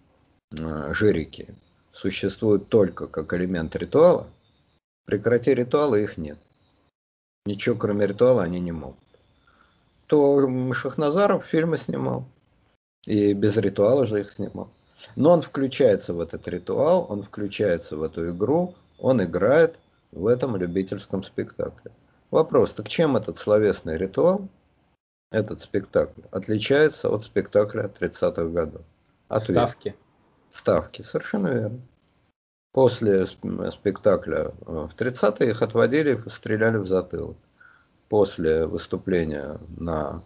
а, 0.59 0.93
жирики, 0.93 1.47
существуют 1.91 2.67
только 2.67 3.07
как 3.07 3.33
элемент 3.33 3.75
ритуала, 3.75 4.27
прекрати 5.05 5.53
ритуалы, 5.53 6.03
их 6.03 6.17
нет. 6.17 6.37
Ничего 7.45 7.75
кроме 7.75 8.07
ритуала 8.07 8.43
они 8.43 8.59
не 8.59 8.71
могут. 8.71 8.97
То 10.07 10.73
Шахназаров 10.73 11.45
фильмы 11.45 11.77
снимал. 11.77 12.25
И 13.05 13.33
без 13.33 13.57
ритуала 13.57 14.05
же 14.05 14.21
их 14.21 14.31
снимал. 14.31 14.69
Но 15.15 15.31
он 15.31 15.41
включается 15.41 16.13
в 16.13 16.21
этот 16.21 16.47
ритуал, 16.47 17.05
он 17.09 17.23
включается 17.23 17.97
в 17.97 18.03
эту 18.03 18.29
игру, 18.29 18.75
он 18.97 19.21
играет 19.21 19.77
в 20.11 20.27
этом 20.27 20.55
любительском 20.55 21.23
спектакле. 21.23 21.91
Вопрос, 22.33 22.73
так 22.73 22.89
чем 22.89 23.15
этот 23.15 23.37
словесный 23.37 23.95
ритуал 23.95 24.49
этот 25.31 25.61
спектакль 25.61 26.21
отличается 26.31 27.11
от 27.11 27.21
спектакля 27.21 27.83
30-х 27.83 28.45
годов? 28.45 28.81
Ответ. 29.27 29.55
Ставки. 29.55 29.95
Ставки, 30.51 31.03
совершенно 31.03 31.49
верно. 31.49 31.79
После 32.71 33.27
спектакля 33.27 34.45
э, 34.45 34.51
в 34.65 34.95
30-е 34.97 35.51
их 35.51 35.61
отводили, 35.61 36.23
стреляли 36.27 36.77
в 36.77 36.87
затылок. 36.87 37.37
После 38.09 38.65
выступления 38.65 39.59
на 39.77 40.23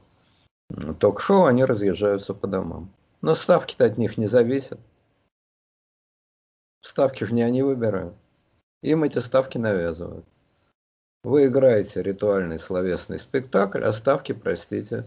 ток-шоу 1.01 1.43
они 1.43 1.65
разъезжаются 1.65 2.33
по 2.33 2.47
домам. 2.47 2.89
Но 3.21 3.35
ставки-то 3.35 3.83
от 3.83 3.97
них 3.97 4.17
не 4.17 4.27
зависят. 4.27 4.79
Ставки 6.79 7.25
же 7.25 7.33
не 7.33 7.41
они 7.41 7.63
выбирают. 7.63 8.15
Им 8.81 9.03
эти 9.03 9.19
ставки 9.19 9.57
навязывают. 9.57 10.25
Вы 11.23 11.47
играете 11.47 12.01
ритуальный 12.01 12.59
словесный 12.59 13.19
спектакль, 13.19 13.83
а 13.83 13.93
ставки, 13.93 14.31
простите, 14.31 15.05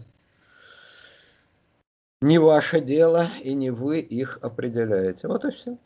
не 2.21 2.37
ваше 2.37 2.81
дело, 2.81 3.27
и 3.41 3.53
не 3.53 3.71
вы 3.71 3.99
их 3.99 4.37
определяете. 4.43 5.27
Вот 5.27 5.43
и 5.43 5.51
все. 5.51 5.77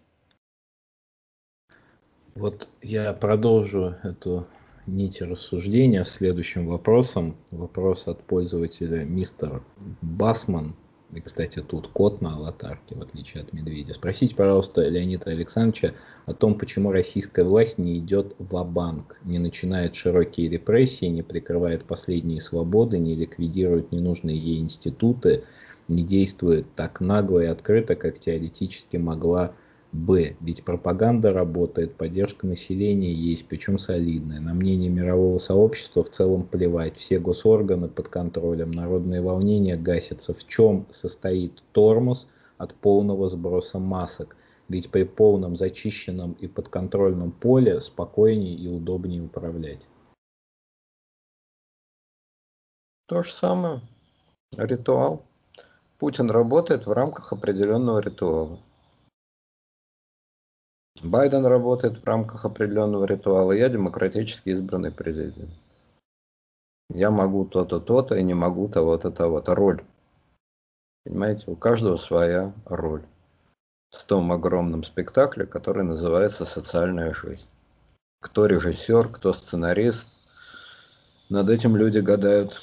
Вот 2.35 2.67
я 2.81 3.13
продолжу 3.13 3.95
эту 4.03 4.45
нить 4.85 5.21
рассуждения 5.21 6.03
следующим 6.03 6.67
вопросом. 6.67 7.37
Вопрос 7.51 8.09
от 8.09 8.21
пользователя 8.21 9.05
мистер 9.05 9.63
Басман. 10.01 10.75
И, 11.13 11.21
кстати, 11.21 11.61
тут 11.61 11.87
кот 11.87 12.21
на 12.21 12.35
аватарке, 12.35 12.95
в 12.95 13.01
отличие 13.01 13.43
от 13.43 13.53
медведя. 13.53 13.93
Спросите, 13.93 14.35
пожалуйста, 14.35 14.81
Леонида 14.87 15.31
Александровича 15.31 15.93
о 16.25 16.33
том, 16.33 16.57
почему 16.57 16.91
российская 16.91 17.43
власть 17.43 17.77
не 17.77 17.97
идет 17.99 18.35
в 18.39 18.63
банк 18.63 19.19
не 19.23 19.39
начинает 19.39 19.95
широкие 19.95 20.49
репрессии, 20.49 21.05
не 21.05 21.21
прикрывает 21.21 21.85
последние 21.85 22.41
свободы, 22.41 22.97
не 22.97 23.15
ликвидирует 23.15 23.91
ненужные 23.91 24.37
ей 24.37 24.59
институты, 24.59 25.43
не 25.87 26.03
действует 26.03 26.73
так 26.75 26.99
нагло 26.99 27.39
и 27.39 27.45
открыто, 27.45 27.95
как 27.95 28.19
теоретически 28.19 28.97
могла 28.97 29.53
Б. 29.95 30.35
Ведь 30.41 30.65
пропаганда 30.65 31.31
работает, 31.31 31.95
поддержка 31.95 32.45
населения 32.45 33.13
есть, 33.13 33.47
причем 33.47 33.77
солидная. 33.77 34.41
На 34.41 34.53
мнение 34.53 34.89
мирового 34.89 35.37
сообщества 35.37 36.03
в 36.03 36.09
целом 36.09 36.43
плевать. 36.45 36.97
Все 36.97 37.17
госорганы 37.17 37.87
под 37.87 38.09
контролем, 38.09 38.71
народные 38.71 39.21
волнения 39.21 39.77
гасятся. 39.77 40.33
В 40.33 40.45
чем 40.45 40.85
состоит 40.89 41.63
тормоз 41.71 42.27
от 42.57 42.73
полного 42.75 43.29
сброса 43.29 43.79
масок? 43.79 44.35
Ведь 44.67 44.91
при 44.91 45.03
полном 45.03 45.55
зачищенном 45.55 46.33
и 46.33 46.47
подконтрольном 46.47 47.31
поле 47.31 47.79
спокойнее 47.79 48.55
и 48.55 48.67
удобнее 48.67 49.23
управлять. 49.23 49.87
То 53.07 53.23
же 53.23 53.31
самое. 53.31 53.81
Ритуал. 54.57 55.23
Путин 55.99 56.29
работает 56.29 56.85
в 56.85 56.91
рамках 56.91 57.31
определенного 57.31 57.99
ритуала. 57.99 58.59
Байден 61.05 61.45
работает 61.45 61.99
в 61.99 62.05
рамках 62.05 62.45
определенного 62.45 63.05
ритуала, 63.05 63.51
я 63.51 63.69
демократически 63.69 64.49
избранный 64.49 64.91
президент. 64.91 65.51
Я 66.89 67.11
могу 67.11 67.45
то-то, 67.45 67.79
то-то 67.79 68.15
и 68.15 68.23
не 68.23 68.33
могу 68.33 68.67
того-то, 68.67 69.11
того-то. 69.11 69.53
Роль. 69.53 69.83
Понимаете, 71.03 71.43
у 71.47 71.55
каждого 71.55 71.97
своя 71.97 72.53
роль. 72.65 73.03
В 73.91 74.03
том 74.03 74.31
огромном 74.31 74.83
спектакле, 74.83 75.45
который 75.45 75.83
называется 75.83 76.43
«Социальная 76.45 77.13
жизнь». 77.13 77.47
Кто 78.19 78.47
режиссер, 78.47 79.09
кто 79.09 79.31
сценарист. 79.31 80.07
Над 81.29 81.49
этим 81.49 81.75
люди 81.75 81.99
гадают 81.99 82.61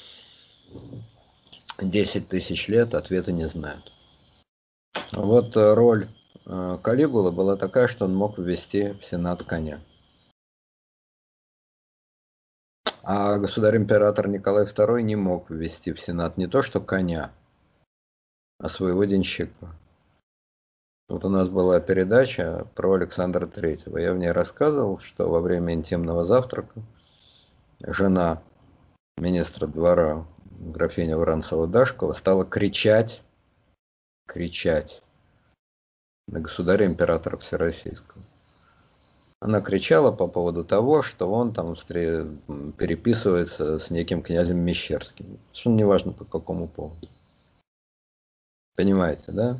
10 1.81 2.27
тысяч 2.27 2.67
лет, 2.67 2.93
ответа 2.93 3.31
не 3.31 3.47
знают. 3.47 3.91
Вот 5.13 5.55
роль 5.55 6.09
Э, 6.09 6.22
Калигула 6.45 7.31
была 7.31 7.55
такая, 7.55 7.87
что 7.87 8.05
он 8.05 8.15
мог 8.15 8.37
ввести 8.37 8.91
в 8.93 9.05
Сенат 9.05 9.43
коня. 9.43 9.81
А 13.01 13.37
государь-император 13.37 14.27
Николай 14.27 14.65
II 14.65 15.01
не 15.01 15.15
мог 15.15 15.49
ввести 15.49 15.91
в 15.93 15.99
Сенат 15.99 16.37
не 16.37 16.47
то 16.47 16.61
что 16.63 16.81
коня, 16.81 17.31
а 18.59 18.69
своего 18.69 19.03
денщика. 19.05 19.75
Вот 21.09 21.25
у 21.25 21.29
нас 21.29 21.49
была 21.49 21.79
передача 21.79 22.65
про 22.75 22.93
Александра 22.93 23.45
Третьего. 23.45 23.97
Я 23.97 24.13
в 24.13 24.17
ней 24.17 24.31
рассказывал, 24.31 24.99
что 24.99 25.29
во 25.29 25.41
время 25.41 25.73
интимного 25.73 26.23
завтрака 26.23 26.81
жена 27.81 28.41
министра 29.17 29.67
двора 29.67 30.25
графиня 30.49 31.17
Воронцова-Дашкова 31.17 32.13
стала 32.13 32.45
кричать, 32.45 33.21
кричать 34.27 35.03
на 36.27 36.39
государя 36.39 36.85
императора 36.85 37.37
Всероссийского. 37.37 38.23
Она 39.39 39.59
кричала 39.59 40.11
по 40.11 40.27
поводу 40.27 40.63
того, 40.63 41.03
что 41.03 41.29
он 41.29 41.53
там 41.53 41.75
переписывается 41.75 43.77
с 43.77 43.89
неким 43.89 44.23
князем 44.23 44.59
Мещерским. 44.59 45.37
Совершенно 45.51 45.75
неважно 45.75 46.13
по 46.13 46.23
какому 46.23 46.67
поводу. 46.67 47.07
Понимаете, 48.75 49.25
да? 49.27 49.59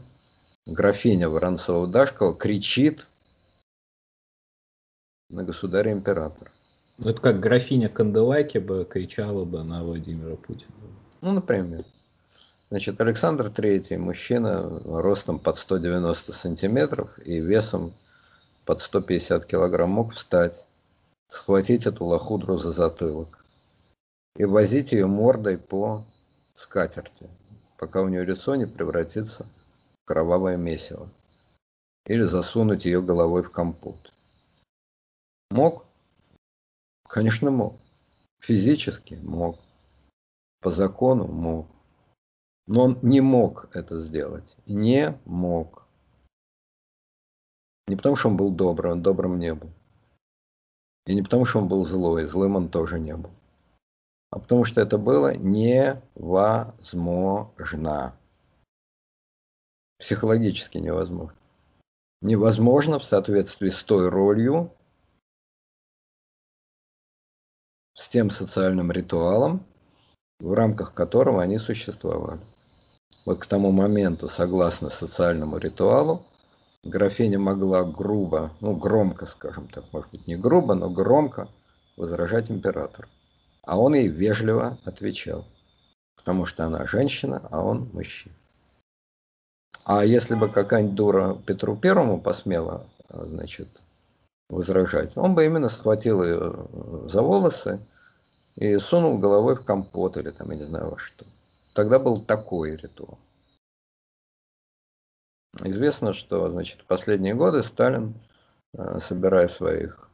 Графиня 0.65 1.27
Воронцова-Дашкова 1.27 2.37
кричит 2.37 3.07
на 5.29 5.43
государя 5.43 5.91
императора. 5.91 6.51
Ну, 6.97 7.09
это 7.09 7.21
как 7.21 7.41
графиня 7.41 7.89
Канделаки 7.89 8.59
бы 8.59 8.85
кричала 8.85 9.43
бы 9.43 9.63
на 9.63 9.83
Владимира 9.83 10.37
Путина. 10.37 10.71
Ну, 11.19 11.33
например. 11.33 11.83
Значит, 12.73 12.99
Александр 12.99 13.51
Третий, 13.51 13.97
мужчина 13.97 14.67
ростом 14.83 15.37
под 15.37 15.59
190 15.59 16.33
сантиметров 16.33 17.19
и 17.19 17.39
весом 17.39 17.93
под 18.65 18.81
150 18.81 19.45
килограмм, 19.45 19.91
мог 19.91 20.11
встать, 20.11 20.65
схватить 21.29 21.85
эту 21.85 22.05
лохудру 22.05 22.57
за 22.57 22.71
затылок 22.71 23.45
и 24.37 24.45
возить 24.45 24.91
ее 24.91 25.05
мордой 25.05 25.59
по 25.59 26.03
скатерти, 26.55 27.29
пока 27.77 28.01
у 28.01 28.07
нее 28.07 28.25
лицо 28.25 28.55
не 28.55 28.65
превратится 28.65 29.45
в 30.01 30.07
кровавое 30.07 30.57
месиво. 30.57 31.11
Или 32.07 32.23
засунуть 32.23 32.85
ее 32.85 33.03
головой 33.03 33.43
в 33.43 33.51
компот. 33.51 34.11
Мог? 35.51 35.85
Конечно, 37.07 37.51
мог. 37.51 37.75
Физически 38.39 39.19
мог. 39.21 39.59
По 40.59 40.71
закону 40.71 41.27
мог. 41.27 41.72
Но 42.67 42.83
он 42.83 42.99
не 43.01 43.21
мог 43.21 43.69
это 43.75 43.99
сделать. 43.99 44.55
Не 44.65 45.17
мог. 45.25 45.85
Не 47.87 47.95
потому, 47.95 48.15
что 48.15 48.29
он 48.29 48.37
был 48.37 48.51
добрый, 48.51 48.91
он 48.91 49.01
добрым 49.01 49.37
не 49.37 49.53
был. 49.53 49.69
И 51.05 51.13
не 51.13 51.21
потому, 51.21 51.43
что 51.45 51.59
он 51.59 51.67
был 51.67 51.83
злой, 51.83 52.25
злым 52.25 52.55
он 52.55 52.69
тоже 52.69 52.99
не 52.99 53.15
был. 53.15 53.31
А 54.29 54.39
потому 54.39 54.63
что 54.63 54.79
это 54.81 54.97
было 54.97 55.35
невозможно. 55.35 56.17
Психологически 59.99 60.77
невозможно. 60.77 61.37
Невозможно 62.21 62.99
в 62.99 63.03
соответствии 63.03 63.69
с 63.69 63.83
той 63.83 64.07
ролью, 64.09 64.71
с 67.95 68.07
тем 68.07 68.29
социальным 68.29 68.91
ритуалом, 68.91 69.65
в 70.39 70.53
рамках 70.53 70.93
которого 70.93 71.41
они 71.41 71.57
существовали. 71.57 72.41
Вот 73.25 73.39
к 73.39 73.45
тому 73.45 73.71
моменту, 73.71 74.27
согласно 74.27 74.89
социальному 74.89 75.57
ритуалу, 75.57 76.25
графиня 76.83 77.39
могла 77.39 77.83
грубо, 77.83 78.51
ну 78.59 78.75
громко, 78.75 79.25
скажем 79.25 79.67
так, 79.67 79.85
может 79.93 80.11
быть 80.11 80.27
не 80.27 80.35
грубо, 80.35 80.73
но 80.73 80.89
громко 80.89 81.47
возражать 81.95 82.51
императору. 82.51 83.07
А 83.63 83.79
он 83.79 83.95
ей 83.95 84.07
вежливо 84.07 84.77
отвечал, 84.83 85.45
потому 86.17 86.45
что 86.45 86.65
она 86.65 86.85
женщина, 86.85 87.47
а 87.49 87.63
он 87.63 87.89
мужчина. 87.93 88.35
А 89.85 90.05
если 90.05 90.35
бы 90.35 90.49
какая-нибудь 90.49 90.95
дура 90.95 91.37
Петру 91.45 91.75
Первому 91.75 92.19
посмела, 92.19 92.85
значит, 93.09 93.67
возражать, 94.49 95.15
он 95.17 95.35
бы 95.35 95.45
именно 95.45 95.69
схватил 95.69 96.23
ее 96.23 96.67
за 97.09 97.21
волосы 97.21 97.79
и 98.55 98.77
сунул 98.77 99.17
головой 99.17 99.55
в 99.55 99.65
компот 99.65 100.17
или 100.17 100.29
там, 100.29 100.51
я 100.51 100.57
не 100.57 100.63
знаю 100.63 100.91
во 100.91 100.97
что. 100.97 101.25
Тогда 101.73 101.99
был 101.99 102.17
такой 102.23 102.75
ритуал. 102.75 103.19
Известно, 105.61 106.13
что 106.13 106.49
значит, 106.49 106.81
в 106.81 106.85
последние 106.85 107.35
годы 107.35 107.63
Сталин, 107.63 108.15
э, 108.73 108.99
собирая 108.99 109.47
своих 109.47 110.09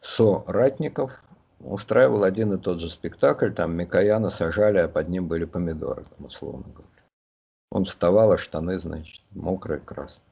соратников, 0.00 1.22
устраивал 1.60 2.24
один 2.24 2.52
и 2.54 2.58
тот 2.58 2.78
же 2.78 2.90
спектакль, 2.90 3.52
там 3.52 3.74
Микояна 3.74 4.28
сажали, 4.28 4.78
а 4.78 4.88
под 4.88 5.08
ним 5.08 5.28
были 5.28 5.44
помидоры, 5.44 6.04
там, 6.04 6.26
условно 6.26 6.64
говоря. 6.72 6.90
Он 7.70 7.84
вставал, 7.84 8.32
а 8.32 8.38
штаны, 8.38 8.78
значит, 8.78 9.22
мокрые, 9.30 9.80
красные. 9.80 10.24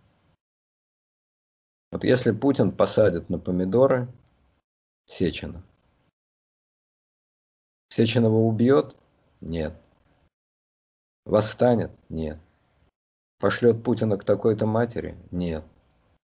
Вот 1.90 2.04
если 2.04 2.32
Путин 2.32 2.72
посадит 2.72 3.30
на 3.30 3.38
помидоры 3.38 4.08
Сечина, 5.06 5.62
Сеченова 7.88 8.36
убьет? 8.36 8.94
Нет. 9.44 9.74
Восстанет? 11.26 11.90
Нет. 12.08 12.38
Пошлет 13.38 13.84
Путина 13.84 14.16
к 14.16 14.24
такой-то 14.24 14.64
матери? 14.64 15.18
Нет. 15.30 15.62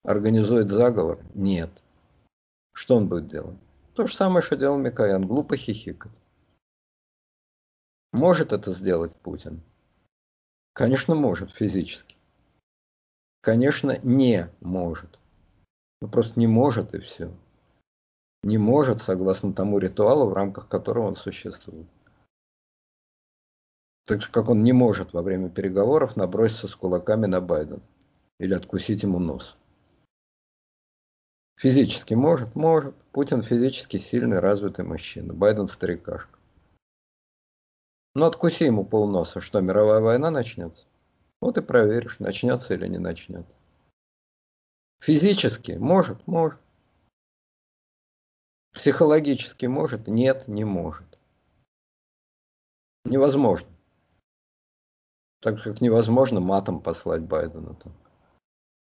Организует 0.04 0.72
заговор? 0.72 1.24
Нет. 1.36 1.70
Что 2.74 2.98
он 2.98 3.08
будет 3.08 3.28
делать? 3.28 3.58
То 3.94 4.08
же 4.08 4.16
самое, 4.16 4.44
что 4.44 4.58
делал 4.58 4.80
Микоян, 4.80 5.22
глупо 5.22 5.56
хихикать. 5.56 6.12
Может 8.12 8.54
это 8.54 8.74
сделать 8.74 9.16
Путин? 9.18 9.62
Конечно, 10.74 11.14
может 11.14 11.52
физически. 11.52 12.16
Конечно, 13.42 14.00
не 14.02 14.50
может. 14.62 15.20
Ну, 16.02 16.08
просто 16.08 16.40
не 16.40 16.48
может 16.48 16.96
и 16.96 17.00
все. 17.00 17.32
Не 18.42 18.58
может, 18.58 19.04
согласно 19.04 19.54
тому 19.54 19.78
ритуалу, 19.78 20.28
в 20.28 20.34
рамках 20.34 20.68
которого 20.68 21.06
он 21.06 21.16
существует. 21.16 21.88
Так 24.06 24.22
же, 24.22 24.32
как 24.32 24.50
он 24.50 24.64
не 24.64 24.72
может 24.72 25.14
во 25.14 25.24
время 25.24 25.50
переговоров 25.50 26.16
наброситься 26.16 26.68
с 26.68 26.76
кулаками 26.76 27.26
на 27.26 27.42
Байдена 27.42 27.82
или 28.40 28.54
откусить 28.54 29.02
ему 29.02 29.18
нос. 29.18 29.58
Физически 31.58 32.14
может? 32.14 32.54
Может. 32.56 32.96
Путин 33.12 33.42
физически 33.42 33.98
сильный, 33.98 34.40
развитый 34.40 34.86
мужчина. 34.86 35.34
Байден 35.34 35.68
старикашка. 35.68 36.38
Ну, 38.14 38.26
откуси 38.26 38.64
ему 38.64 38.86
полноса, 38.86 39.42
что 39.42 39.60
мировая 39.62 40.02
война 40.02 40.30
начнется. 40.30 40.86
Вот 41.42 41.58
и 41.58 41.62
проверишь, 41.62 42.20
начнется 42.20 42.74
или 42.74 42.88
не 42.88 43.00
начнется. 43.00 43.54
Физически 45.02 45.74
может, 45.74 46.26
может. 46.28 46.60
Психологически 48.74 49.66
может, 49.66 50.08
нет, 50.08 50.48
не 50.48 50.64
может. 50.64 51.18
Невозможно. 53.06 53.75
Так 55.46 55.62
как 55.62 55.80
невозможно 55.80 56.40
матом 56.40 56.82
послать 56.82 57.22
Байдена. 57.22 57.76
Там. 57.76 57.94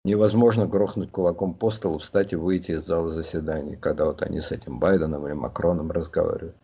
Невозможно 0.04 0.68
грохнуть 0.68 1.10
кулаком 1.10 1.54
по 1.54 1.72
столу, 1.72 1.98
встать 1.98 2.32
и 2.32 2.36
выйти 2.36 2.70
из 2.70 2.84
зала 2.84 3.10
заседаний, 3.10 3.74
когда 3.74 4.04
вот 4.04 4.22
они 4.22 4.40
с 4.40 4.52
этим 4.52 4.78
Байденом 4.78 5.26
или 5.26 5.34
Макроном 5.34 5.90
разговаривают. 5.90 6.54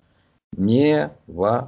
Невозможно. 0.52 1.66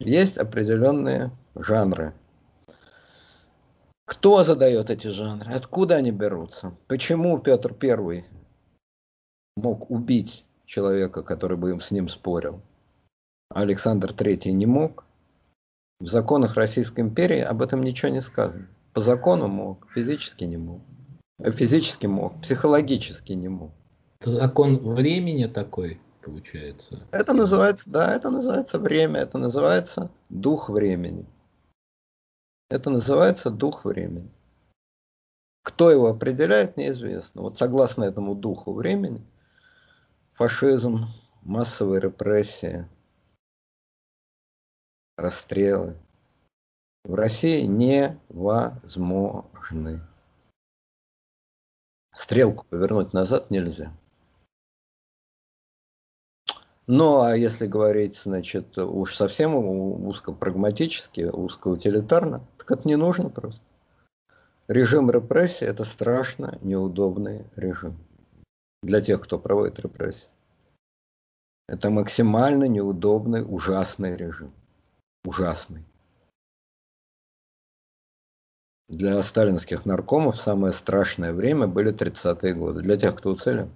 Есть 0.00 0.38
определенные 0.38 1.30
жанры. 1.54 2.14
Кто 4.06 4.42
задает 4.42 4.90
эти 4.90 5.06
жанры? 5.06 5.52
Откуда 5.52 5.94
они 5.94 6.10
берутся? 6.10 6.74
Почему 6.88 7.38
Петр 7.38 7.72
Первый 7.74 8.24
мог 9.56 9.88
убить 9.88 10.44
человека, 10.66 11.22
который 11.22 11.56
бы 11.56 11.80
с 11.80 11.92
ним 11.92 12.08
спорил? 12.08 12.60
Александр 13.50 14.12
Третий 14.12 14.52
не 14.52 14.66
мог? 14.66 15.04
В 16.04 16.06
законах 16.06 16.56
Российской 16.56 17.00
империи 17.00 17.40
об 17.40 17.62
этом 17.62 17.82
ничего 17.82 18.10
не 18.10 18.20
сказано. 18.20 18.68
По 18.92 19.00
закону 19.00 19.48
мог, 19.48 19.88
физически 19.94 20.44
не 20.44 20.58
мог. 20.58 20.82
Э, 21.38 21.50
физически 21.50 22.04
мог, 22.04 22.42
психологически 22.42 23.32
не 23.32 23.48
мог. 23.48 23.70
Это 24.20 24.30
закон 24.30 24.76
времени 24.76 25.46
такой, 25.46 25.98
получается? 26.22 27.08
Это 27.10 27.32
называется, 27.32 27.84
да, 27.86 28.14
это 28.14 28.28
называется 28.28 28.78
время, 28.78 29.20
это 29.20 29.38
называется 29.38 30.10
дух 30.28 30.68
времени. 30.68 31.24
Это 32.68 32.90
называется 32.90 33.48
дух 33.48 33.86
времени. 33.86 34.30
Кто 35.62 35.90
его 35.90 36.08
определяет, 36.08 36.76
неизвестно. 36.76 37.40
Вот 37.40 37.56
согласно 37.56 38.04
этому 38.04 38.34
духу 38.34 38.74
времени, 38.74 39.24
фашизм, 40.34 41.06
массовые 41.40 42.02
репрессии, 42.02 42.86
расстрелы, 45.16 45.96
в 47.04 47.14
России 47.14 47.64
невозможны. 47.64 50.00
Стрелку 52.14 52.64
повернуть 52.70 53.12
назад 53.12 53.50
нельзя. 53.50 53.92
Ну, 56.86 57.20
а 57.20 57.36
если 57.36 57.66
говорить, 57.66 58.16
значит, 58.16 58.78
уж 58.78 59.16
совсем 59.16 59.54
узкопрагматически, 59.54 61.22
узкоутилитарно, 61.22 62.46
так 62.58 62.70
это 62.70 62.86
не 62.86 62.96
нужно 62.96 63.30
просто. 63.30 63.60
Режим 64.68 65.10
репрессий– 65.10 65.64
это 65.66 65.84
страшно 65.84 66.58
неудобный 66.62 67.44
режим 67.56 67.98
для 68.82 69.00
тех, 69.00 69.22
кто 69.22 69.38
проводит 69.38 69.80
репрессии. 69.80 70.28
Это 71.68 71.90
максимально 71.90 72.64
неудобный, 72.64 73.42
ужасный 73.42 74.14
режим. 74.14 74.52
Ужасный. 75.24 75.84
Для 78.88 79.22
сталинских 79.22 79.86
наркомов 79.86 80.38
самое 80.38 80.72
страшное 80.72 81.32
время 81.32 81.66
были 81.66 81.92
30-е 81.92 82.54
годы. 82.54 82.82
Для 82.82 82.98
тех, 82.98 83.16
кто 83.16 83.30
уцелен. 83.30 83.74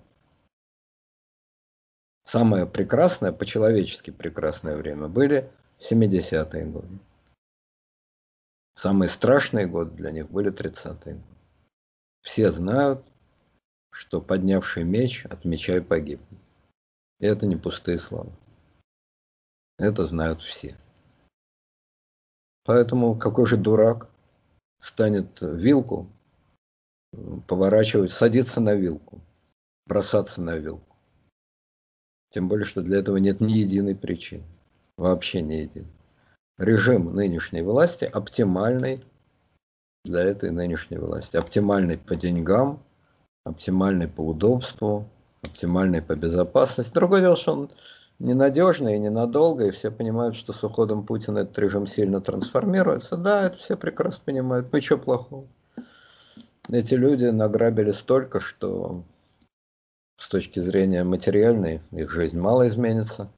Самое 2.25 2.67
прекрасное, 2.67 3.33
по-человечески 3.33 4.11
прекрасное 4.11 4.77
время 4.77 5.09
были 5.09 5.51
70-е 5.79 6.67
годы. 6.67 6.99
Самые 8.75 9.09
страшные 9.09 9.67
годы 9.67 9.93
для 9.97 10.11
них 10.11 10.31
были 10.31 10.53
30-е 10.53 11.15
годы. 11.15 11.39
Все 12.21 12.53
знают, 12.53 13.03
что 13.91 14.21
поднявший 14.21 14.85
меч 14.85 15.25
от 15.25 15.47
меча 15.47 15.79
и 15.79 15.81
погибнет. 15.81 16.39
И 17.19 17.27
это 17.27 17.47
не 17.47 17.57
пустые 17.57 17.99
слова. 17.99 18.31
Это 19.79 20.05
знают 20.05 20.43
все. 20.43 20.77
Поэтому 22.69 23.15
какой 23.15 23.47
же 23.47 23.57
дурак 23.57 24.11
станет 24.79 25.41
вилку 25.41 26.07
поворачивать, 27.47 28.11
садиться 28.11 28.61
на 28.61 28.75
вилку, 28.75 29.23
бросаться 29.87 30.43
на 30.43 30.55
вилку. 30.55 30.95
Тем 32.31 32.47
более, 32.47 32.67
что 32.67 32.83
для 32.83 32.99
этого 32.99 33.17
нет 33.17 33.41
ни 33.41 33.53
единой 33.53 33.97
причины. 33.97 34.45
Вообще 34.99 35.41
ни 35.41 35.55
единой. 35.55 35.89
Режим 36.59 37.15
нынешней 37.15 37.63
власти 37.63 38.05
оптимальный 38.05 39.03
для 40.05 40.25
этой 40.25 40.51
нынешней 40.51 40.99
власти. 40.99 41.39
Оптимальный 41.39 41.97
по 41.97 42.17
деньгам, 42.17 42.83
оптимальный 43.45 44.09
по 44.09 44.21
удобству, 44.21 45.09
оптимальный 45.41 46.03
по 46.03 46.15
безопасности. 46.15 46.93
Другое 46.93 47.23
дело, 47.23 47.39
что 47.39 47.53
он 47.55 47.71
ненадежно 48.19 48.95
и 48.95 48.99
ненадолго, 48.99 49.67
и 49.67 49.71
все 49.71 49.91
понимают, 49.91 50.37
что 50.37 50.53
с 50.53 50.63
уходом 50.65 51.07
Путина 51.07 51.39
этот 51.41 51.59
режим 51.59 51.87
сильно 51.87 52.21
трансформируется. 52.21 53.17
Да, 53.17 53.47
это 53.47 53.57
все 53.57 53.77
прекрасно 53.77 54.23
понимают. 54.25 54.73
Ну, 54.73 54.81
что 54.81 54.99
плохого? 54.99 55.47
Эти 56.71 56.95
люди 56.95 57.27
награбили 57.27 57.93
столько, 57.93 58.41
что 58.41 59.05
с 60.19 60.29
точки 60.29 60.61
зрения 60.61 61.05
материальной 61.05 61.81
их 61.93 62.11
жизнь 62.11 62.39
мало 62.39 62.69
изменится 62.69 63.31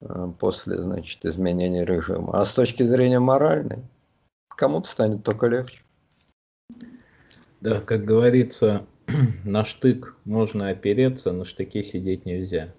э, 0.00 0.28
после, 0.38 0.76
значит, 0.82 1.24
изменения 1.24 1.84
режима. 1.84 2.38
А 2.38 2.44
с 2.44 2.52
точки 2.52 2.82
зрения 2.82 3.20
моральной, 3.20 3.84
кому-то 4.48 4.88
станет 4.88 5.22
только 5.22 5.46
легче. 5.46 5.80
Да, 7.60 7.80
как 7.80 8.04
говорится, 8.04 8.84
на 9.44 9.64
штык 9.64 10.16
можно 10.24 10.68
опереться, 10.68 11.32
на 11.32 11.44
штыке 11.44 11.82
сидеть 11.82 12.26
нельзя. 12.26 12.74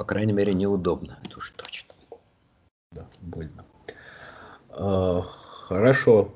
По 0.00 0.06
крайней 0.06 0.32
мере, 0.32 0.54
неудобно, 0.54 1.18
это 1.22 1.36
уж 1.36 1.52
точно. 1.56 1.94
Да, 2.90 3.06
больно. 3.20 3.66
А, 4.70 5.20
хорошо. 5.20 6.32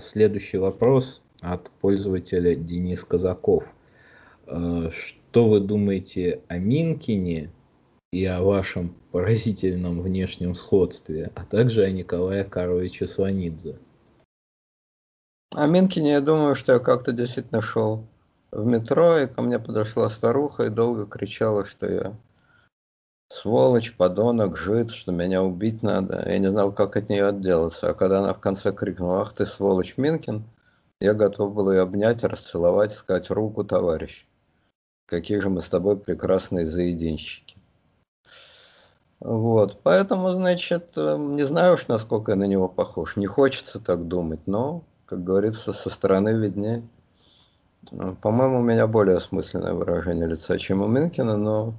Следующий 0.00 0.58
вопрос 0.58 1.22
от 1.40 1.70
пользователя 1.70 2.56
Денис 2.56 3.04
Казаков. 3.04 3.68
А, 4.48 4.90
что 4.90 5.48
вы 5.48 5.60
думаете 5.60 6.40
о 6.48 6.58
Минкине 6.58 7.52
и 8.12 8.24
о 8.24 8.42
вашем 8.42 8.96
поразительном 9.12 10.02
внешнем 10.02 10.56
сходстве, 10.56 11.30
а 11.36 11.44
также 11.44 11.84
о 11.84 11.90
Николае 11.92 12.42
Карловиче 12.42 13.06
Сванидзе? 13.06 13.78
О 15.54 15.68
Минкине 15.68 16.14
я 16.14 16.20
думаю, 16.20 16.56
что 16.56 16.72
я 16.72 16.78
как-то 16.80 17.12
действительно 17.12 17.62
шел 17.62 18.04
в 18.50 18.66
метро, 18.66 19.18
и 19.18 19.28
ко 19.28 19.40
мне 19.40 19.60
подошла 19.60 20.10
старуха 20.10 20.64
и 20.64 20.68
долго 20.68 21.06
кричала, 21.06 21.64
что 21.64 21.88
я 21.88 22.16
сволочь, 23.32 23.96
подонок, 23.96 24.56
жид, 24.56 24.90
что 24.90 25.10
меня 25.10 25.42
убить 25.42 25.82
надо. 25.82 26.22
Я 26.28 26.38
не 26.38 26.50
знал, 26.50 26.72
как 26.72 26.96
от 26.96 27.08
нее 27.08 27.28
отделаться. 27.28 27.90
А 27.90 27.94
когда 27.94 28.18
она 28.18 28.34
в 28.34 28.40
конце 28.40 28.72
крикнула, 28.72 29.22
ах 29.22 29.32
ты 29.32 29.46
сволочь 29.46 29.96
Минкин, 29.96 30.44
я 31.00 31.14
готов 31.14 31.54
был 31.54 31.72
ее 31.72 31.80
обнять, 31.80 32.22
расцеловать, 32.22 32.92
сказать 32.92 33.30
руку, 33.30 33.64
товарищ. 33.64 34.26
Какие 35.06 35.38
же 35.38 35.48
мы 35.48 35.62
с 35.62 35.68
тобой 35.68 35.96
прекрасные 35.96 36.66
заединщики. 36.66 37.56
Вот, 39.20 39.80
поэтому, 39.82 40.30
значит, 40.32 40.96
эм, 40.96 41.36
не 41.36 41.44
знаю 41.44 41.74
уж, 41.74 41.86
насколько 41.86 42.32
я 42.32 42.36
на 42.36 42.44
него 42.44 42.68
похож. 42.68 43.16
Не 43.16 43.26
хочется 43.26 43.78
так 43.78 44.08
думать, 44.08 44.40
но, 44.46 44.82
как 45.06 45.22
говорится, 45.22 45.72
со 45.72 45.90
стороны 45.90 46.30
виднее. 46.30 46.82
По-моему, 48.20 48.58
у 48.58 48.62
меня 48.62 48.86
более 48.86 49.16
осмысленное 49.16 49.74
выражение 49.74 50.26
лица, 50.26 50.58
чем 50.58 50.82
у 50.82 50.88
Минкина, 50.88 51.36
но 51.36 51.74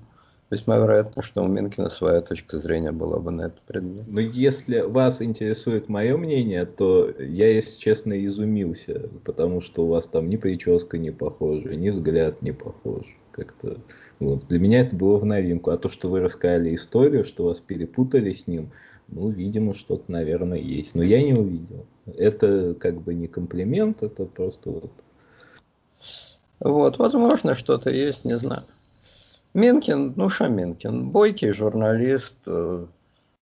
Весьма 0.53 0.77
вероятно, 0.77 1.23
что 1.23 1.43
у 1.43 1.47
Минкина 1.47 1.89
своя 1.89 2.21
точка 2.21 2.59
зрения 2.59 2.91
была 2.91 3.17
бы 3.17 3.31
на 3.31 3.47
этот 3.47 3.61
предмет. 3.61 4.03
Но 4.05 4.19
если 4.19 4.81
вас 4.81 5.19
интересует 5.19 5.89
мое 5.89 6.15
мнение, 6.15 6.67
то 6.67 7.09
я, 7.17 7.47
если 7.47 7.79
честно, 7.79 8.23
изумился, 8.23 9.09
потому 9.25 9.61
что 9.61 9.83
у 9.83 9.87
вас 9.87 10.05
там 10.05 10.29
ни 10.29 10.35
прическа 10.35 10.99
не 10.99 11.09
похожа, 11.09 11.75
ни 11.75 11.89
взгляд 11.89 12.43
не 12.43 12.51
похож. 12.51 13.03
Как-то 13.31 13.77
вот. 14.19 14.45
Для 14.47 14.59
меня 14.59 14.81
это 14.81 14.95
было 14.95 15.17
в 15.17 15.25
новинку. 15.25 15.71
А 15.71 15.77
то, 15.79 15.89
что 15.89 16.07
вы 16.07 16.19
рассказали 16.19 16.75
историю, 16.75 17.25
что 17.25 17.45
вас 17.45 17.59
перепутали 17.59 18.31
с 18.31 18.45
ним, 18.45 18.71
ну, 19.07 19.29
видимо, 19.29 19.73
что-то, 19.73 20.11
наверное, 20.11 20.59
есть. 20.59 20.93
Но 20.93 21.01
я 21.01 21.23
не 21.23 21.33
увидел. 21.33 21.87
Это 22.05 22.75
как 22.75 23.01
бы 23.01 23.15
не 23.15 23.25
комплимент, 23.25 24.03
это 24.03 24.25
просто 24.25 24.69
вот... 24.69 24.91
Вот, 26.59 26.99
возможно, 26.99 27.55
что-то 27.55 27.89
есть, 27.89 28.23
не 28.23 28.37
знаю. 28.37 28.65
Минкин, 29.53 30.13
ну 30.15 30.29
что 30.29 30.47
Минкин, 30.47 31.09
бойкий 31.09 31.51
журналист, 31.51 32.37
э, 32.47 32.87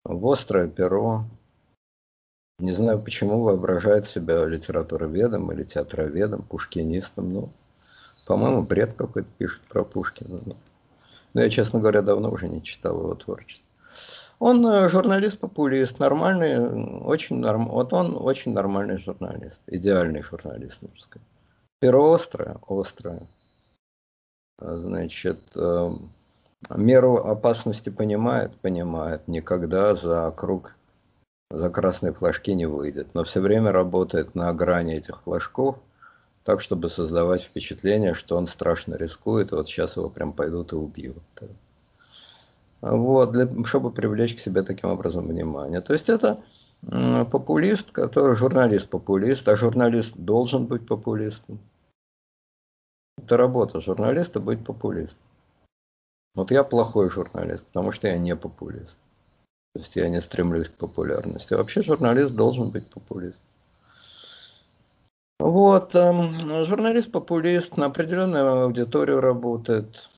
острое 0.03 0.67
перо. 0.67 1.25
Не 2.59 2.73
знаю, 2.73 3.01
почему 3.01 3.41
воображает 3.41 4.07
себя 4.07 4.45
литературоведом 4.45 5.51
или 5.51 5.63
театроведом, 5.63 6.43
пушкинистом. 6.43 7.33
Ну, 7.33 7.49
по-моему, 8.27 8.61
бред 8.61 8.93
какой-то 8.93 9.29
пишет 9.37 9.61
про 9.61 9.83
Пушкина. 9.83 10.41
Но, 10.45 10.55
но 11.33 11.41
я, 11.41 11.49
честно 11.49 11.79
говоря, 11.79 12.01
давно 12.01 12.29
уже 12.29 12.49
не 12.49 12.61
читал 12.61 12.99
его 12.99 13.15
творчество. 13.15 13.65
Он 14.39 14.65
э, 14.67 14.89
журналист-популист, 14.89 15.97
нормальный, 15.99 17.03
очень 17.03 17.37
норм... 17.37 17.67
вот 17.67 17.93
он 17.93 18.17
очень 18.19 18.53
нормальный 18.53 18.97
журналист, 18.97 19.59
идеальный 19.67 20.23
журналист, 20.23 20.81
можно 20.81 20.99
сказать. 20.99 21.27
Перо 21.79 22.13
острое, 22.13 22.57
острое. 22.67 23.27
Значит, 24.61 25.39
э, 25.55 25.91
меру 26.69 27.15
опасности 27.17 27.89
понимает, 27.89 28.55
понимает, 28.57 29.27
никогда 29.27 29.95
за 29.95 30.31
круг, 30.37 30.75
за 31.49 31.69
красные 31.71 32.13
флажки 32.13 32.53
не 32.53 32.67
выйдет, 32.67 33.07
но 33.15 33.23
все 33.23 33.41
время 33.41 33.71
работает 33.71 34.35
на 34.35 34.53
грани 34.53 34.95
этих 34.95 35.23
флажков, 35.23 35.77
так, 36.43 36.61
чтобы 36.61 36.89
создавать 36.89 37.41
впечатление, 37.41 38.13
что 38.13 38.37
он 38.37 38.47
страшно 38.47 38.95
рискует, 38.95 39.51
вот 39.51 39.67
сейчас 39.67 39.97
его 39.97 40.09
прям 40.09 40.31
пойдут 40.31 40.73
и 40.73 40.75
убьют. 40.75 41.17
Вот, 42.81 43.31
для, 43.31 43.47
чтобы 43.65 43.91
привлечь 43.91 44.35
к 44.35 44.39
себе 44.39 44.61
таким 44.61 44.91
образом 44.91 45.27
внимание. 45.27 45.81
То 45.81 45.93
есть 45.93 46.09
это 46.09 46.43
популист, 47.31 47.91
который 47.91 48.35
журналист-популист, 48.35 49.47
а 49.47 49.57
журналист 49.57 50.13
должен 50.15 50.65
быть 50.65 50.85
популистом. 50.85 51.59
Это 53.31 53.37
работа 53.37 53.79
журналиста 53.79 54.41
быть 54.41 54.61
популистом. 54.61 55.17
Вот 56.35 56.51
я 56.51 56.65
плохой 56.65 57.09
журналист, 57.09 57.63
потому 57.63 57.93
что 57.93 58.09
я 58.09 58.17
не 58.17 58.35
популист. 58.35 58.97
То 59.73 59.79
есть 59.79 59.95
я 59.95 60.09
не 60.09 60.19
стремлюсь 60.19 60.67
к 60.67 60.73
популярности. 60.73 61.53
Вообще 61.53 61.81
журналист 61.81 62.31
должен 62.31 62.71
быть 62.71 62.85
популист. 62.89 63.39
Вот, 65.39 65.95
эм, 65.95 66.65
журналист-популист 66.65 67.77
на 67.77 67.85
определенную 67.85 68.63
аудиторию 68.63 69.21
работает. 69.21 70.09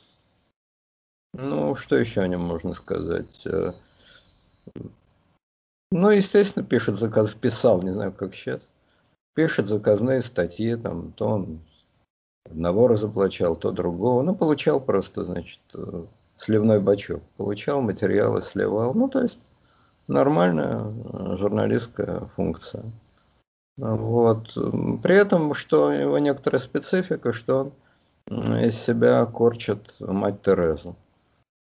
Ну, 1.36 1.76
что 1.76 1.96
еще 1.96 2.22
о 2.22 2.28
нем 2.28 2.42
можно 2.42 2.74
сказать? 2.74 3.46
Э, 3.46 3.74
ну, 5.92 6.10
естественно, 6.10 6.66
пишет 6.66 6.98
заказ, 6.98 7.36
писал, 7.36 7.84
не 7.84 7.92
знаю, 7.92 8.12
как 8.12 8.34
сейчас. 8.34 8.62
Пишет 9.36 9.68
заказные 9.68 10.24
статьи, 10.24 10.76
там, 10.76 11.12
то 11.12 11.28
он 11.28 11.60
одного 12.46 12.88
разоблачал, 12.88 13.56
то 13.56 13.72
другого. 13.72 14.22
Ну, 14.22 14.36
получал 14.36 14.80
просто, 14.80 15.24
значит, 15.24 15.60
э, 15.74 16.06
сливной 16.38 16.80
бачок. 16.80 17.22
Получал 17.38 17.82
материалы, 17.82 18.42
сливал. 18.42 18.94
Ну, 18.94 19.08
то 19.08 19.22
есть 19.22 19.40
нормальная 20.08 20.82
э, 20.82 21.38
журналистская 21.38 22.22
функция. 22.36 22.84
Вот. 23.78 24.54
При 25.02 25.16
этом, 25.16 25.54
что 25.56 25.92
его 25.92 26.20
некоторая 26.20 26.62
специфика, 26.62 27.34
что 27.34 27.72
он 28.30 28.58
из 28.58 28.76
себя 28.76 29.26
корчит 29.26 29.96
мать 30.00 30.42
Терезу. 30.44 30.96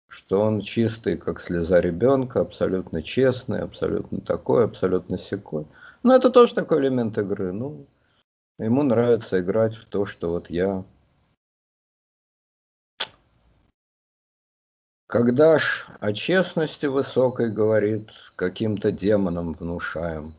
Что 0.09 0.43
он 0.43 0.61
чистый, 0.61 1.17
как 1.17 1.41
слеза 1.41 1.81
ребенка, 1.81 2.41
абсолютно 2.41 3.03
честный, 3.03 3.61
абсолютно 3.61 4.21
такой, 4.21 4.65
абсолютно 4.65 5.17
секой. 5.17 5.65
Ну, 6.03 6.13
это 6.13 6.29
тоже 6.31 6.55
такой 6.55 6.81
элемент 6.81 7.17
игры. 7.17 7.53
Ну, 7.53 7.87
Ему 8.63 8.85
нравится 8.85 9.41
играть 9.41 9.75
в 9.75 9.87
то, 9.87 10.07
что 10.07 10.31
вот 10.31 10.49
я... 10.49 10.85
Когда 15.09 15.59
ж 15.59 15.87
о 15.99 16.13
честности 16.13 16.87
высокой 16.87 17.51
говорит, 17.51 18.11
каким-то 18.37 18.93
демоном 18.93 19.55
внушаем. 19.55 20.35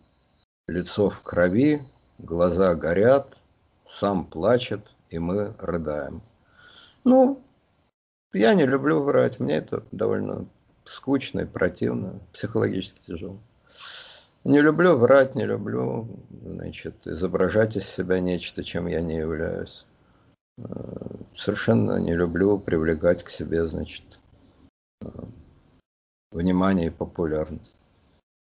Лицо 0.68 1.10
в 1.10 1.22
крови, 1.22 1.84
глаза 2.18 2.74
горят, 2.76 3.42
сам 3.86 4.26
плачет, 4.26 4.88
и 5.10 5.20
мы 5.20 5.54
рыдаем. 5.60 6.22
Ну, 7.04 7.44
я 8.32 8.54
не 8.54 8.66
люблю 8.66 9.02
врать, 9.04 9.42
мне 9.42 9.58
это 9.58 9.84
довольно 9.92 10.48
скучно 10.86 11.42
и 11.42 11.46
противно, 11.46 12.22
психологически 12.32 13.02
тяжело. 13.06 13.38
Не 14.44 14.60
люблю 14.60 14.98
врать, 14.98 15.36
не 15.36 15.46
люблю, 15.46 16.08
значит, 16.44 17.08
изображать 17.08 17.78
из 17.78 17.86
себя 17.86 18.20
нечто, 18.20 18.64
чем 18.64 18.88
я 18.88 19.00
не 19.00 19.16
являюсь. 19.16 19.86
Э, 20.58 20.64
совершенно 21.36 21.98
не 21.98 22.14
люблю 22.14 22.60
привлекать 22.60 23.24
к 23.24 23.30
себе, 23.30 23.66
значит, 23.66 24.04
э, 25.02 25.08
внимание 26.32 26.88
и 26.88 26.90
популярность. 26.90 27.80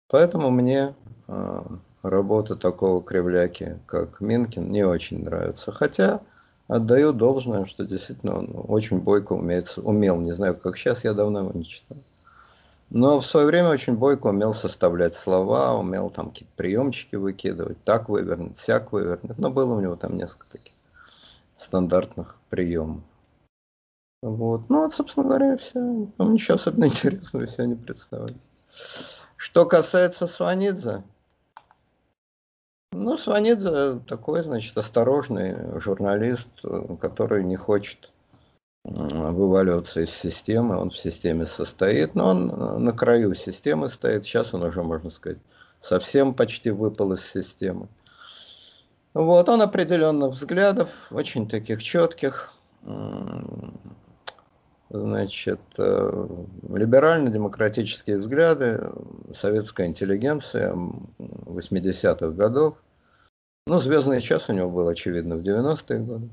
Поэтому 0.09 0.51
мне 0.51 0.95
э, 1.27 1.63
работа 2.03 2.55
такого 2.55 3.03
кривляки, 3.03 3.79
как 3.87 4.21
Минкин, 4.21 4.71
не 4.71 4.85
очень 4.85 5.25
нравится. 5.25 5.73
Хотя 5.73 6.21
отдаю 6.67 7.15
должное, 7.15 7.65
что 7.65 7.85
действительно 7.85 8.39
он 8.39 8.51
очень 8.69 9.01
бойко 9.01 9.33
умеет, 9.33 9.73
умел, 9.79 10.21
не 10.21 10.33
знаю, 10.33 10.55
как 10.55 10.77
сейчас, 10.77 11.03
я 11.05 11.15
давно 11.15 11.41
его 11.41 11.53
не 11.55 11.65
читал. 11.65 11.97
Но 12.91 13.21
в 13.21 13.27
свое 13.27 13.47
время 13.47 13.69
очень 13.69 13.97
бойко 13.97 14.29
умел 14.29 14.55
составлять 14.55 15.15
слова, 15.15 15.79
умел 15.79 16.09
там 16.09 16.31
какие-то 16.31 16.55
приемчики 16.57 17.17
выкидывать, 17.17 17.83
так 17.85 18.09
вывернуть, 18.09 18.57
всяк 18.59 18.93
вывернуть. 18.93 19.39
Но 19.39 19.51
было 19.51 19.75
у 19.75 19.81
него 19.81 19.97
там 19.97 20.17
несколько 20.17 20.47
таких 20.51 20.73
стандартных 21.57 22.37
приемов. 22.49 23.03
Вот. 24.23 24.69
Ну 24.69 24.85
вот, 24.85 24.95
собственно 24.95 25.27
говоря, 25.27 25.57
все. 25.59 26.09
Вам 26.17 26.33
ничего 26.33 26.55
особенно 26.55 26.87
интересного 26.87 27.47
себе 27.47 27.67
не 27.67 27.75
представляю. 27.75 28.35
Что 29.37 29.67
касается 29.67 30.27
Сванидзе, 30.27 31.05
ну, 32.93 33.17
Сванидзе 33.17 34.01
такой, 34.07 34.43
значит, 34.43 34.77
осторожный 34.77 35.79
журналист, 35.79 36.49
который 37.01 37.45
не 37.45 37.57
хочет 37.57 38.11
вываливаться 38.85 40.01
из 40.01 40.11
системы, 40.11 40.77
он 40.77 40.91
в 40.91 40.97
системе 40.97 41.47
состоит, 41.47 42.15
но 42.15 42.31
он 42.31 42.51
э, 42.51 42.79
на 42.79 42.93
краю 42.93 43.35
системы 43.35 43.89
стоит, 43.89 44.25
сейчас 44.25 44.55
он 44.55 44.63
уже, 44.63 44.83
можно 44.83 45.11
сказать, 45.11 45.39
совсем 45.81 46.35
почти 46.35 46.71
выпал 46.71 47.13
из 47.13 47.25
системы. 47.25 47.89
Вот, 49.15 49.49
он 49.49 49.63
определенных 49.63 50.33
взглядов, 50.35 50.91
очень 51.11 51.49
таких 51.49 51.83
четких, 51.83 52.55
значит, 54.91 55.61
э, 55.77 56.29
либерально-демократические 56.69 58.19
взгляды, 58.19 58.91
советская 59.35 59.87
интеллигенция 59.87 60.75
80-х 61.19 62.29
годов. 62.29 62.83
Ну, 63.67 63.79
«Звездный 63.81 64.23
час» 64.23 64.49
у 64.49 64.55
него 64.55 64.71
был, 64.71 64.89
очевидно, 64.89 65.37
в 65.37 65.41
90-е 65.41 65.99
годы. 65.99 66.31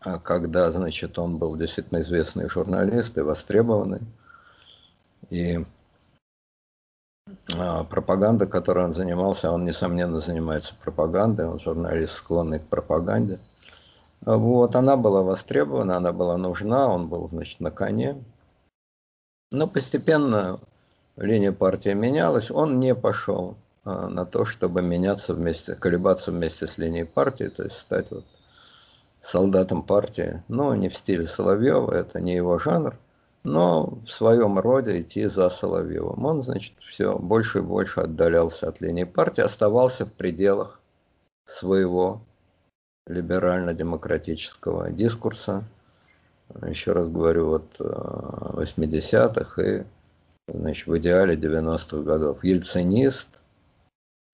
А 0.00 0.18
когда, 0.18 0.70
значит, 0.72 1.18
он 1.18 1.36
был 1.36 1.56
действительно 1.56 2.00
известный 2.00 2.48
журналист 2.48 3.18
и 3.18 3.20
востребованный. 3.20 4.00
И 5.28 5.64
а, 7.56 7.84
пропаганда, 7.84 8.46
которой 8.46 8.86
он 8.86 8.94
занимался, 8.94 9.50
он, 9.52 9.64
несомненно, 9.64 10.20
занимается 10.20 10.74
пропагандой, 10.82 11.46
он 11.46 11.60
журналист, 11.60 12.14
склонный 12.14 12.60
к 12.60 12.66
пропаганде. 12.66 13.38
Вот, 14.22 14.74
она 14.74 14.96
была 14.96 15.22
востребована, 15.22 15.96
она 15.96 16.12
была 16.12 16.36
нужна, 16.36 16.88
он 16.88 17.08
был, 17.08 17.28
значит, 17.28 17.60
на 17.60 17.70
коне. 17.70 18.22
Но 19.52 19.66
постепенно 19.66 20.60
линия 21.16 21.52
партии 21.52 21.90
менялась, 21.90 22.50
он 22.50 22.80
не 22.80 22.94
пошел 22.94 23.56
а, 23.84 24.08
на 24.08 24.24
то, 24.24 24.46
чтобы 24.46 24.80
меняться 24.80 25.34
вместе, 25.34 25.74
колебаться 25.74 26.32
вместе 26.32 26.66
с 26.66 26.78
линией 26.78 27.04
партии, 27.04 27.48
то 27.48 27.64
есть 27.64 27.76
стать 27.76 28.10
вот 28.10 28.24
солдатом 29.22 29.82
партии, 29.82 30.42
но 30.48 30.74
не 30.74 30.88
в 30.88 30.94
стиле 30.96 31.26
Соловьева, 31.26 31.92
это 31.92 32.20
не 32.20 32.34
его 32.34 32.58
жанр, 32.58 32.96
но 33.42 33.98
в 34.04 34.10
своем 34.10 34.58
роде 34.58 35.00
идти 35.00 35.26
за 35.26 35.50
Соловьевым. 35.50 36.24
Он, 36.24 36.42
значит, 36.42 36.74
все 36.80 37.18
больше 37.18 37.58
и 37.58 37.62
больше 37.62 38.00
отдалялся 38.00 38.68
от 38.68 38.80
линии 38.80 39.04
партии, 39.04 39.42
оставался 39.42 40.06
в 40.06 40.12
пределах 40.12 40.80
своего 41.44 42.20
либерально-демократического 43.06 44.90
дискурса. 44.90 45.64
еще 46.66 46.92
раз 46.92 47.08
говорю, 47.08 47.48
вот 47.48 47.76
80-х 47.78 49.62
и 49.62 49.84
значит, 50.48 50.86
в 50.86 50.98
идеале 50.98 51.34
90-х 51.34 52.02
годов. 52.02 52.44
Ельцинист, 52.44 53.28